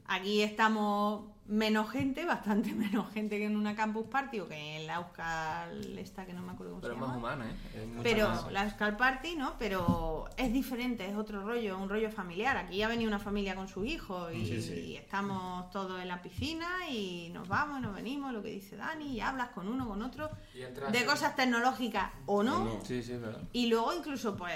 [0.07, 4.87] Aquí estamos menos gente, bastante menos gente que en una Campus Party o que en
[4.87, 7.19] la Euskal esta que no me acuerdo cómo Pero se es más llama.
[7.35, 7.79] humana, ¿eh?
[7.97, 9.57] Es Pero más- la Skull Party, ¿no?
[9.59, 12.57] Pero es diferente, es otro rollo, un rollo familiar.
[12.57, 16.89] Aquí ha venido una familia con su hijo y, y estamos todos en la piscina
[16.89, 20.31] y nos vamos nos venimos, lo que dice Dani, y hablas con uno, con otro,
[20.55, 22.81] Y entras de cosas tecnológicas o no.
[22.85, 23.43] Sí, sí, verdad.
[23.53, 24.55] Y luego incluso, pues,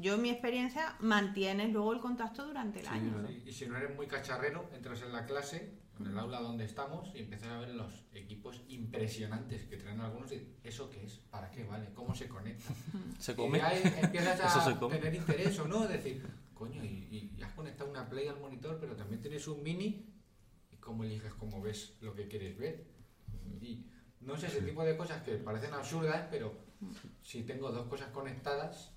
[0.00, 3.26] yo en mi experiencia, mantienes luego el contacto durante el año.
[3.44, 7.10] Y si no eres muy cacharrero, entras en la clase, en el aula donde estamos,
[7.14, 10.32] y empiezas a ver los equipos impresionantes que traen algunos.
[10.32, 11.18] Y, ¿Eso qué es?
[11.30, 11.92] ¿Para qué vale?
[11.94, 12.72] ¿Cómo se conecta?
[13.18, 13.58] Se Y come.
[13.58, 18.08] ya em- empiezas a tener interés o no, decir, coño, y, y has conectado una
[18.08, 20.06] Play al monitor, pero también tienes un mini,
[20.72, 22.86] y cómo eliges cómo ves lo que quieres ver.
[23.60, 23.86] Y
[24.20, 26.54] no sé, ese tipo de cosas que parecen absurdas, pero
[27.22, 28.92] si tengo dos cosas conectadas,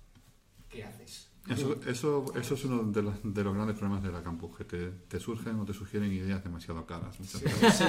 [0.68, 1.30] ¿qué haces?
[1.46, 4.64] Eso, eso, eso es uno de los, de los grandes problemas de la campus, que
[4.64, 7.20] te, te surgen o te sugieren ideas demasiado caras.
[7.20, 7.82] muchas veces.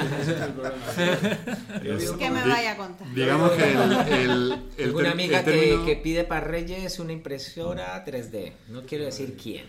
[1.84, 3.14] Es- Que me di- vaya a contar.
[3.14, 7.14] Digamos que el, el, el una amiga el que, término- que pide para Reyes una
[7.14, 8.54] impresora 3D.
[8.70, 9.66] No quiero decir quién.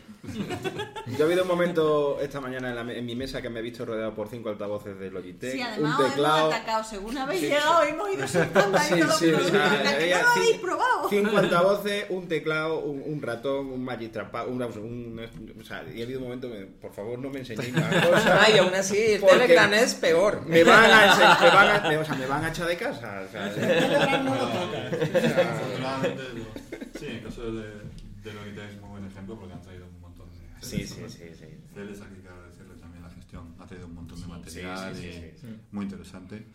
[1.07, 3.61] Yo he habido un momento esta mañana en, la me- en mi mesa que me
[3.61, 6.85] he visto rodeado por cinco altavoces de Logitech, Sí, un además os teclado, hemos atacado
[6.85, 10.19] según habéis Sí, llegado y hemos ido soltando ahí Sí, sí, o sea, que no
[10.23, 11.09] lo habéis probado.
[11.09, 15.21] cinco altavoces, un teclado, un, un ratón, un Magic Trackpad, un, un-
[15.61, 18.41] o sea, y ha habido un momento que, por favor, no me enseñéis más cosas.
[18.47, 20.45] Ay, aún así, el Telegram es peor.
[20.47, 23.23] Me van a, me van a, me- o sea, me van a echar de casa.
[23.29, 23.47] o sea,
[25.07, 27.63] Afortunadamente, lo- sí, en el caso de,
[28.25, 30.67] de Logitech es un muy buen ejemplo porque han traído un montón de...
[30.67, 31.47] Sí, sí, sí, sí.
[31.75, 33.55] CLs aquí que agradecerle también la gestión.
[33.59, 35.47] Ha traído un montón de material sí, sí, y sí, sí.
[35.73, 36.47] muy interesante.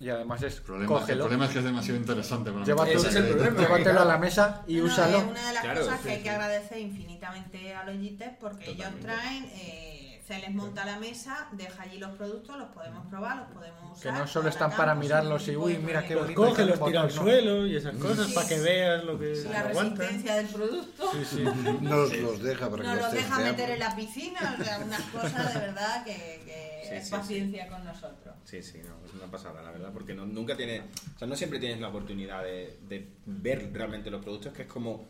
[0.00, 2.50] Y además es El problema, el cógelo, problema es que es demasiado interesante.
[2.50, 4.00] para llévatelo, Ese es el problema, llévatelo claro.
[4.00, 5.18] a la mesa y No, no, úsalo.
[5.18, 6.22] Es una de las Claro, cosas sí, que hay sí.
[6.22, 9.06] que agradecer infinitamente a Logitech porque ellos Totalmente.
[9.06, 13.48] traen, eh, se les monta la mesa, deja allí los productos, los podemos probar, los
[13.48, 14.12] podemos usar.
[14.14, 16.28] Que no solo para están para mirarlos y, uy, mira qué problema.
[16.28, 16.50] Los bonito.
[16.56, 18.34] coge, los tira al suelo y esas cosas Sí.
[18.34, 19.96] para que veas lo que La aguanta.
[20.02, 21.10] resistencia del producto.
[21.12, 21.42] Sí, sí.
[21.80, 24.78] Nos los deja para que Nos los los deja meter en la piscina, o sea,
[24.78, 26.12] unas cosas de verdad que,
[26.44, 28.34] que Sí, es sí, paciencia con nosotros.
[28.44, 30.82] Sí, sí, no, es una pasada, la verdad, porque no- nunca tienes,
[31.14, 34.68] o sea, no siempre tienes la oportunidad de, de ver realmente los productos, que es
[34.68, 35.06] como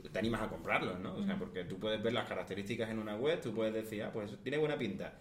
[0.00, 1.14] te animas a comprarlos, ¿no?
[1.14, 4.10] O sea, porque tú puedes ver las características en una web, tú puedes decir, ah,
[4.12, 5.14] pues tiene buena pinta,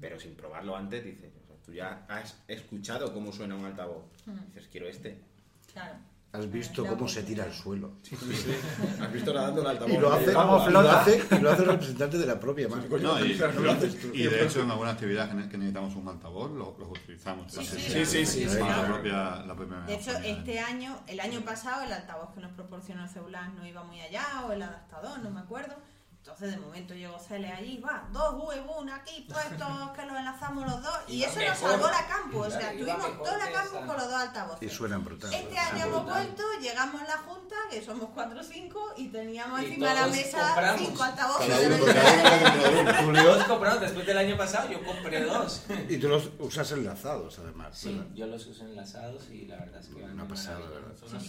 [0.00, 4.04] pero sin probarlo antes dices, o sea, tú ya has escuchado cómo suena un altavoz,
[4.48, 5.18] dices, quiero este.
[5.72, 5.96] Claro.
[6.34, 7.92] Has visto cómo se tira al suelo.
[9.00, 9.94] Has visto nadando el altavoz.
[9.94, 12.68] Y lo hace, Vamos, y lo hace, y lo hace el representante de la propia
[12.68, 12.96] marca.
[12.98, 16.88] No, y, de hecho en alguna actividad que ne- que necesitamos un altavoz lo- los
[16.90, 17.52] utilizamos.
[17.52, 18.46] Sí, sí, Sí, sí, sí.
[18.58, 18.94] Con la claro.
[18.94, 23.04] propia, la propia De hecho, este año, el año pasado, el altavoz que nos proporcionó
[23.04, 25.76] el celular no iba muy allá, o el adaptador, no me acuerdo.
[26.24, 30.82] Entonces, de momento llegó Cele allí, va, dos USB aquí puestos, que los enlazamos los
[30.82, 32.46] dos, y eso nos salvó la campus.
[32.46, 33.86] O sea, tuvimos toda la campus esta.
[33.86, 34.72] con los dos altavoces.
[34.72, 35.34] Y suenan brutal.
[35.34, 36.24] Este año hemos brutal.
[36.24, 39.94] vuelto, llegamos a la junta, que somos cuatro o cinco, y teníamos Y encima de
[39.96, 40.80] la mesa compramos.
[40.80, 41.78] cinco altavoces.
[43.12, 45.64] Todos compraron después del año pasado, yo compré dos.
[45.90, 47.76] Y tú los usas enlazados, además.
[47.76, 48.14] Sí, ¿verdad?
[48.14, 50.58] yo los uso enlazados y la verdad es que Una pasada.
[50.60, 50.94] ¿verdad?
[51.20, 51.28] Sí,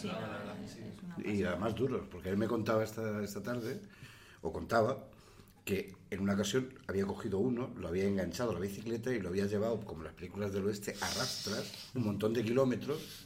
[0.74, 3.82] sí, Y además duros, porque él me contaba esta, esta tarde,
[4.46, 5.08] o contaba,
[5.64, 9.30] que en una ocasión había cogido uno, lo había enganchado a la bicicleta y lo
[9.30, 13.26] había llevado, como las películas del oeste, a rastras un montón de kilómetros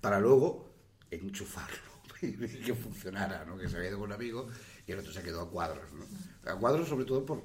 [0.00, 0.68] para luego
[1.10, 1.78] enchufarlo
[2.22, 3.56] y que funcionara, ¿no?
[3.56, 4.48] Que se había ido con un amigo
[4.86, 6.04] y el otro se quedó a cuadros, ¿no?
[6.50, 7.42] A cuadros sobre todo por,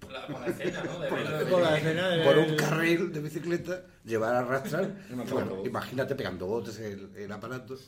[0.00, 0.98] Por la, por la escena, ¿no?
[0.98, 1.50] De Por verlo.
[1.50, 6.16] Con la escena del- por un carril de bicicleta, llevar a arrastrar, Una bueno, imagínate
[6.16, 7.78] pegando botes el, el aparato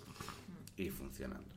[0.77, 1.53] y funcionando.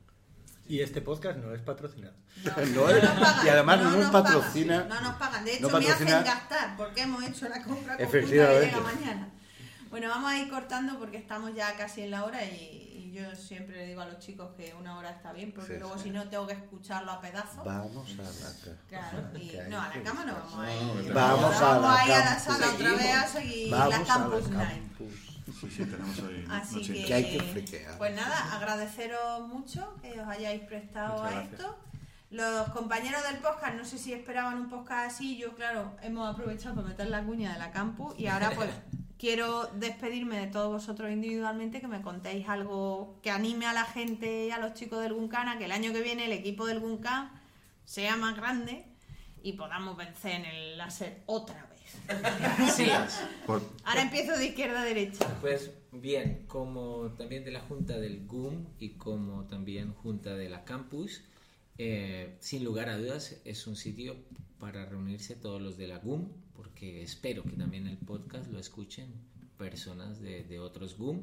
[0.70, 2.14] Y este podcast no es patrocinado.
[2.44, 2.86] No, No
[3.20, 5.46] pagan, y además no nos pagan, patrocina- sí, no nos pagan.
[5.46, 8.66] De no hecho, me hacen gastar porque hemos hecho la compra conjunta que Efectivamente.
[8.66, 9.30] llega mañana.
[9.90, 12.52] Bueno, vamos a ir cortando porque estamos ya casi en la hora y,
[13.08, 15.80] y yo siempre le digo a los chicos que una hora está bien porque Sí,
[15.80, 16.04] luego sí.
[16.04, 17.64] si no tengo que escucharlo a pedazos.
[17.64, 21.14] Vamos a la ca- Claro, y no, a la cama no vamos a ir.
[21.14, 22.44] Vamos a Vamos la a ir a la campus.
[22.44, 24.84] sala otra vez a seguir la Vamos a Campus la Night.
[25.52, 25.70] Campus.
[25.70, 26.94] Sí, sí, tenemos hoy Así noche.
[26.94, 27.98] que, Que hay que friquear.
[27.98, 31.60] pues nada, agradeceros mucho que os hayáis prestado Muchas a gracias.
[31.60, 31.78] esto.
[32.30, 36.76] Los compañeros del podcast, no sé si esperaban un podcast así, yo claro, hemos aprovechado
[36.76, 38.70] para meter la cuña de la campus y ahora pues
[39.18, 44.48] quiero despedirme de todos vosotros individualmente, que me contéis algo que anime a la gente
[44.48, 46.82] y a los chicos del Guncan a que el año que viene el equipo del
[46.82, 47.32] Guncan
[47.86, 48.86] sea más grande
[49.42, 51.67] y podamos vencer en el láser otra vez.
[52.76, 52.88] Sí,
[53.46, 55.38] Por- Ahora empiezo de izquierda a derecha.
[55.42, 60.64] pues bien, como también de la junta del GUM y como también junta de la
[60.66, 61.22] campus,
[61.78, 64.16] eh, sin lugar a dudas es un sitio
[64.60, 69.08] para reunirse todos los de la GUM, porque espero que también el podcast lo escuchen
[69.58, 71.22] personas de, de otros GUM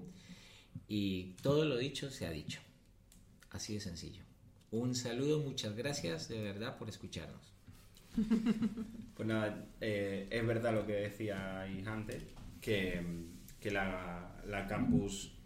[0.88, 2.60] y todo lo dicho se ha dicho.
[3.50, 4.22] Así de sencillo.
[4.70, 7.52] Un saludo, muchas gracias de verdad por escucharnos.
[9.16, 12.22] Pues nada, eh, es verdad lo que decíais antes,
[12.60, 13.00] que,
[13.60, 15.36] que la, la campus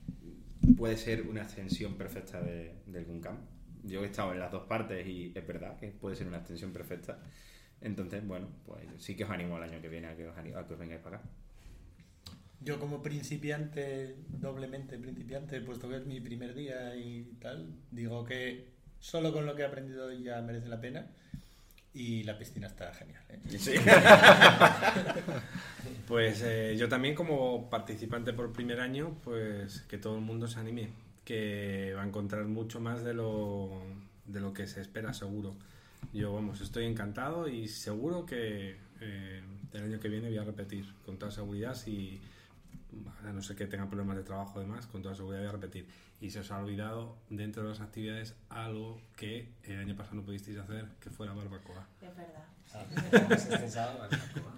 [0.76, 3.40] puede ser una extensión perfecta de, del Guncamp.
[3.84, 6.72] Yo he estado en las dos partes y es verdad que puede ser una extensión
[6.72, 7.20] perfecta.
[7.80, 10.52] Entonces, bueno, pues sí que os animo el año que viene a que os, ani-
[10.54, 11.28] a que os vengáis para acá.
[12.60, 18.72] Yo como principiante, doblemente principiante, puesto que es mi primer día y tal, digo que
[18.98, 21.08] solo con lo que he aprendido ya merece la pena
[21.94, 23.22] y la piscina está genial.
[23.28, 23.40] ¿eh?
[26.06, 30.58] Pues eh, yo también como participante por primer año, pues que todo el mundo se
[30.58, 30.88] anime,
[31.22, 33.82] que va a encontrar mucho más de lo,
[34.24, 35.54] de lo que se espera seguro.
[36.14, 39.42] Yo, vamos, estoy encantado y seguro que eh,
[39.74, 42.18] el año que viene voy a repetir, con toda seguridad, si,
[42.92, 45.88] no ser que tenga problemas de trabajo además, con toda seguridad voy a repetir.
[46.20, 50.24] Y se os ha olvidado dentro de las actividades algo que el año pasado no
[50.24, 51.86] pudisteis hacer, que fue la barbacoa.
[52.00, 52.44] Es verdad.
[52.70, 54.08] Este sábado,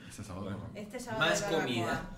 [0.08, 0.70] Este sábado, ¿no?
[0.74, 1.64] Este sábado Más barbacoa.
[1.64, 2.11] comida.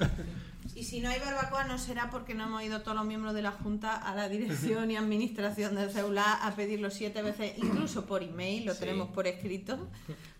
[0.74, 3.43] Y si no hay barbacoa no será porque no hemos ido todos los miembros de
[3.43, 8.22] la Junta a la dirección y administración del celular a pedirlo siete veces, incluso por
[8.22, 8.80] email, lo Sí.
[8.80, 9.90] tenemos por escrito,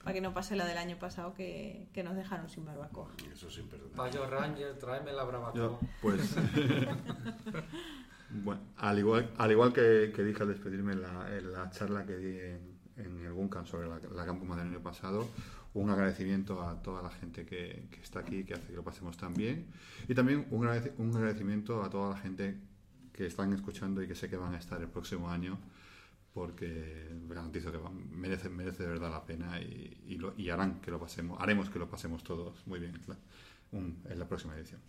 [0.03, 3.11] para que no pase la del año pasado que, que nos dejaron sin barbacoa.
[3.33, 3.97] Eso es imperdonable.
[3.97, 5.55] Payo Ranger, tráeme la bravacoa.
[5.61, 6.21] Yo, pues.
[8.31, 12.07] bueno, al igual, al igual que, que dije al despedirme en la, en la charla
[12.07, 12.72] que di en,
[13.05, 15.29] en el Guncan sobre la, la Campus Madrid el año pasado,
[15.75, 19.17] un agradecimiento a toda la gente que, que está aquí, que hace que lo pasemos
[19.17, 19.67] tan bien.
[20.09, 20.67] Y también un,
[20.99, 22.57] un agradecimiento a toda la gente
[23.13, 25.59] que están escuchando y que sé que van a estar el próximo año
[26.35, 27.79] porque garantizo que
[28.11, 31.69] merece, merece de verdad la pena y, y, lo- y harán que lo pasemos, haremos
[31.69, 33.19] que lo pasemos todos muy bien en la-
[33.73, 34.81] un- en la próxima edición.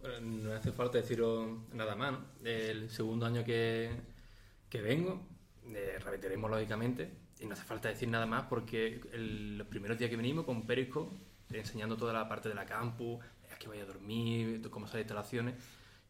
[0.00, 2.12] Bueno, no hace falta deciros nada más.
[2.12, 2.18] ¿no?
[2.44, 3.90] El segundo año que,
[4.68, 5.26] que vengo,
[5.66, 7.10] eh, repetiremos lógicamente,
[7.40, 10.66] y no hace falta decir nada más porque el- los primeros días que venimos con
[10.66, 11.14] Periscope,
[11.52, 15.02] enseñando toda la parte de la campus, a qué vaya a dormir, cómo son las
[15.04, 15.54] instalaciones,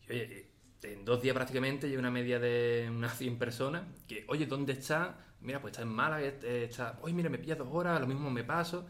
[0.07, 0.47] y oye,
[0.83, 5.19] en dos días prácticamente llevo una media de unas 100 personas que, oye, ¿dónde está?
[5.41, 8.31] Mira, pues está en Málaga, eh, está, oye, mira, me pilla dos horas, lo mismo
[8.31, 8.87] me paso.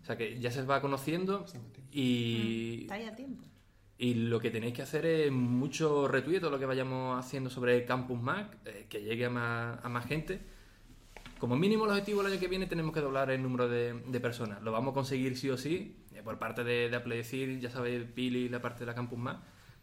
[0.00, 1.46] O sea que ya se va conociendo
[1.92, 3.44] y, Está ahí a tiempo.
[3.98, 7.84] Y lo que tenéis que hacer es mucho retweet todo lo que vayamos haciendo sobre
[7.84, 10.40] Campus Mac, eh, que llegue a más, a más gente.
[11.42, 14.20] Como mínimo el objetivo el año que viene tenemos que doblar el número de, de
[14.20, 14.62] personas.
[14.62, 18.44] Lo vamos a conseguir sí o sí, eh, por parte de, de ya sabéis, Pili
[18.44, 19.40] y la parte de la Campus Mac,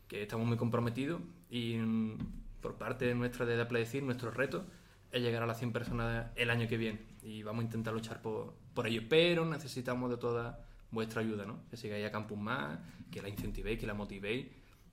[0.07, 1.19] que estamos muy comprometidos.
[1.49, 2.17] Y mm,
[2.61, 4.63] por parte nuestra de Apple nuestro reto
[5.11, 7.01] es llegar a las 100 personas el año que viene.
[7.23, 8.53] Y vamos a intentar luchar por,
[8.87, 9.01] ello.
[9.09, 11.59] Pero necesitamos de toda vuestra ayuda, ¿no?
[11.69, 12.79] Que sigáis a Campus Más,
[13.11, 14.47] que la incentivéis, que la motivéis,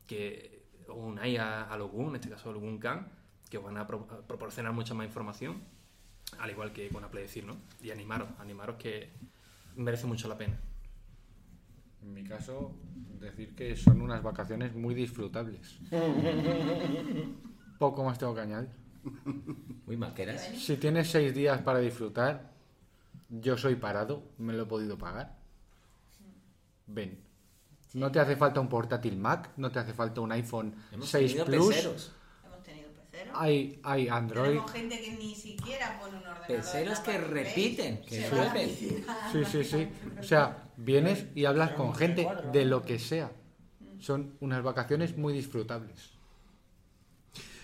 [0.05, 3.07] que unáis a, a Logun, en este caso a Logun Can,
[3.49, 5.76] que os van a proporcionar mucha más información,
[6.39, 7.57] al igual que con Apple Decir, ¿no?
[7.83, 9.11] Y animaros, animaros que
[9.77, 10.59] merece mucho la pena.
[12.03, 12.73] En mi caso,
[13.21, 15.79] decir que son unas vacaciones muy disfrutables.
[17.79, 18.71] Poco más tengo que añadir.
[19.87, 20.51] Muy maqueras.
[20.57, 22.53] Si tienes seis días para disfrutar,
[23.29, 25.37] yo soy parado, me lo he podido pagar.
[26.87, 27.19] Ven.
[27.95, 31.45] No te hace falta un portátil Mac, no te hace falta un iPhone Hemos 6
[31.45, 32.13] tenido Plus.
[33.35, 34.51] Hay, hay Android.
[34.51, 36.51] Tenemos gente que ni siquiera pone un ordenador.
[36.51, 38.71] en Peceros que repiten, que la vuelven.
[39.33, 39.89] Sí, sí, sí.
[40.19, 43.33] O sea, vienes y hablas con gente de lo que sea.
[43.99, 46.11] Son unas vacaciones muy disfrutables.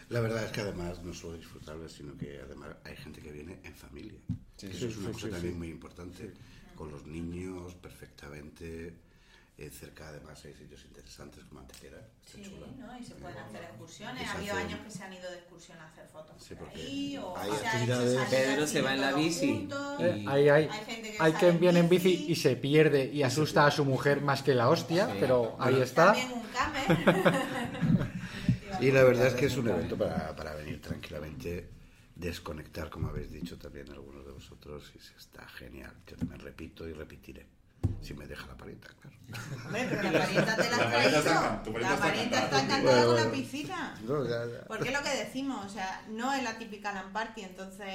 [0.09, 3.61] La verdad es que además no solo disfrutables, sino que además hay gente que viene
[3.65, 4.21] en familia.
[4.57, 5.59] Sí, Eso sí, es una sí, cosa sí, también sí.
[5.59, 6.33] muy importante.
[6.77, 8.95] Con los niños, perfectamente.
[9.67, 11.99] Eh, cerca además hay sitios interesantes como Antequera.
[12.27, 12.67] Sí, chula.
[12.79, 12.99] ¿no?
[12.99, 14.29] Y se pueden hacer excursiones.
[14.29, 16.81] Ha habido hacen- años que se han ido de excursión a hacer fotos Sí, porque
[16.81, 19.69] ahí, o hay se ha hecho actividades- Pedro se va en la bici.
[20.01, 22.33] Eh, Hay, hay, Hay gente que hay quien en viene en bici bici.
[22.33, 25.17] y se pierde y asusta a su mujer más que la hostia, Sí.
[25.21, 26.15] pero ahí está.
[26.33, 26.43] Un.
[28.81, 31.69] Y la verdad es que es un evento para, para venir tranquilamente,
[32.17, 35.93] desconectar, como habéis dicho también algunos de vosotros, y se está genial.
[36.07, 37.47] Yo también repito y repetiré,
[38.01, 39.17] si me deja la parienta, claro.
[39.67, 41.81] Hombre, pero la parienta te la has traído.
[41.81, 43.95] La parienta está encantada con la piscina.
[44.07, 44.65] No, ya, ya.
[44.67, 47.89] Porque es lo que decimos, o sea, no es la típica LAN party, entonces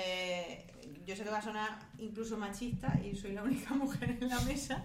[1.05, 4.39] yo sé que va a sonar incluso machista y soy la única mujer en la
[4.41, 4.83] mesa,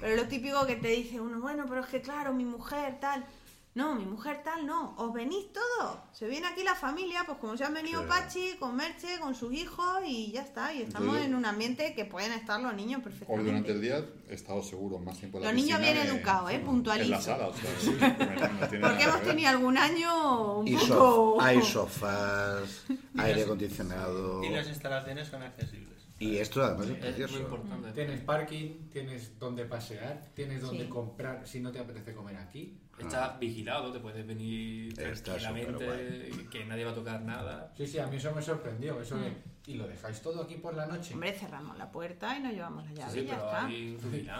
[0.00, 3.24] pero lo típico que te dice uno, bueno, pero es que claro, mi mujer tal.
[3.72, 5.96] No, mi mujer tal no, os venís todos.
[6.12, 8.04] Se viene aquí la familia, pues como se han venido.
[8.04, 10.74] Pachi, con Merche, con sus hijos y ya está.
[10.74, 13.44] Y estamos Entonces- en un ambiente que pueden estar los niños Hoy perfectamente.
[13.48, 16.54] durante el día he estado seguro más tiempo en la Los niños bien educados, ¿eh?
[16.54, 17.20] En la Puntualizo.
[17.20, 17.70] sala, o sea,
[18.60, 21.38] no tiene Porque hemos tenido algún año un Y poco...
[21.40, 22.86] hay sofás,
[23.18, 24.42] aire acondicionado.
[24.42, 25.90] Y las instalaciones son accesibles.
[26.18, 27.38] Y esto además es Es muy precioso.
[27.38, 27.92] importante.
[27.92, 30.90] Tienes parking, tienes donde pasear, tienes donde Sí.
[30.90, 32.78] comprar si no te apetece comer aquí.
[33.06, 37.72] Estás vigilado, te puedes venir Está tranquilamente, que nadie va a tocar nada.
[37.76, 39.00] Sí, sí, a mí eso me sorprendió.
[39.00, 39.34] Eso Mm.
[39.66, 41.14] y lo dejáis todo aquí por la noche.
[41.14, 43.66] Hombre, cerramos la puerta y nos llevamos la llave Sí, y ya pero está.
[43.66, 43.98] hay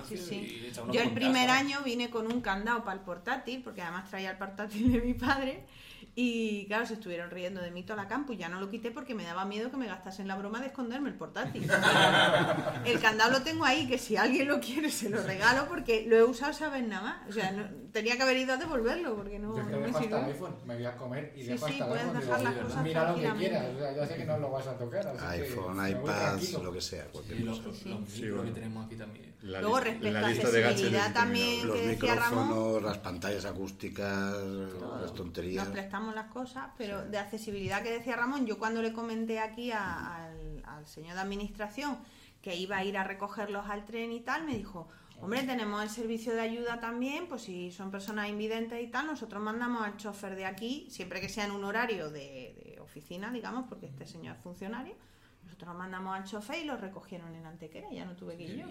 [0.08, 0.70] Sí, sí.
[0.70, 1.58] y Yo el primer casa.
[1.58, 5.14] año vine con un candado para el portátil, porque además traía el portátil de mi
[5.14, 5.66] padre.
[6.16, 8.36] Y claro, se estuvieron riendo de mí toda la campus.
[8.36, 11.08] Ya no lo quité porque me daba miedo que me gastasen la broma de esconderme
[11.08, 11.70] el portátil.
[12.84, 16.16] el candado lo tengo ahí, que si alguien lo quiere se lo regalo porque lo
[16.16, 16.86] he usado, ¿sabes?
[16.86, 17.28] Nada más.
[17.28, 19.72] O sea, no- tenía que haber ido a devolverlo porque no, Yo es que
[20.08, 22.38] no me iPhone, me voy a comer y Sí, dejo sí, hasta el puedes dejar
[22.38, 24.66] digo, las cosas mira lo que quieras, o sea, ya sé que no lo vas
[24.66, 25.06] a tocar.
[25.08, 26.06] Así que iPhone, iPads,
[26.40, 26.62] tranquilo.
[26.64, 27.88] lo que sea, cualquier los, cosa.
[27.88, 28.44] los Sí, bueno.
[28.44, 29.34] que tenemos aquí también.
[29.42, 31.66] La Luego, respecto la a lista accesibilidad es también.
[31.66, 32.48] Los que decía Ramón.
[32.48, 34.36] micrófonos, las pantallas acústicas,
[35.00, 35.64] las tonterías.
[35.64, 39.70] Nos prestamos las cosas, pero de accesibilidad que decía Ramón, yo cuando le comenté aquí
[39.72, 41.98] a- al, al señor de administración
[42.42, 44.88] que iba a ir a recogerlos al tren y tal, me dijo,
[45.20, 49.42] hombre, tenemos el servicio de ayuda también, pues si son personas invidentes y tal, nosotros
[49.42, 53.66] mandamos al chofer de aquí, siempre que sea en un horario de, de oficina, digamos,
[53.68, 54.94] porque este señor es funcionario,
[55.44, 58.66] nosotros mandamos al chofer y los recogieron en Antequera, ya no tuve que ir yo.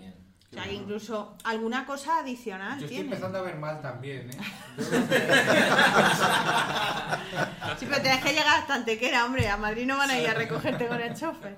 [0.51, 3.03] O sea, que incluso alguna cosa adicional Yo estoy tiene.
[3.05, 4.37] empezando a ver mal también, ¿eh?
[7.79, 9.47] Sí, pero tenés que llegar hasta Antequera, hombre.
[9.47, 11.55] A Madrid no van a ir a recogerte con el chofer.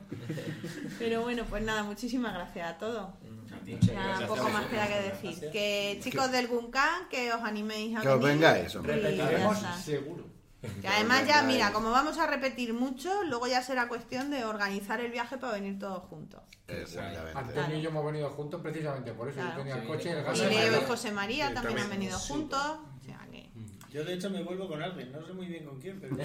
[0.99, 3.09] Pero bueno, pues nada, muchísimas gracias a todos.
[3.65, 5.49] Ya poco más queda que decir.
[5.51, 8.39] Que chicos del Guncan, que os animéis a Que os venir.
[8.41, 8.97] vengáis, hombre.
[8.97, 10.25] Y ya Repetiremos seguro.
[10.81, 14.99] Que además ya, mira, como vamos a repetir mucho, luego ya será cuestión de organizar
[15.01, 16.41] el viaje para venir todos juntos.
[16.67, 17.37] Exactamente.
[17.37, 19.39] Antonio y yo hemos venido juntos precisamente por eso.
[19.39, 19.51] Claro.
[19.51, 22.17] Yo tenía el coche, el Y gas Leo y José María Sí, también han venido
[22.19, 22.59] juntos.
[22.61, 23.49] O sea que...
[23.89, 26.15] Yo de hecho me vuelvo con alguien, no sé muy bien con quién, pero...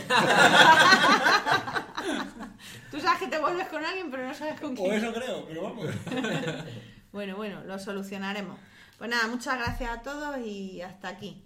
[2.91, 4.93] Tú sabes que te vuelves con alguien, pero no sabes con o quién.
[4.95, 5.87] eso creo, pero vamos.
[7.13, 8.59] Bueno, bueno, lo solucionaremos.
[8.99, 11.46] Pues nada, muchas gracias a todos y hasta aquí.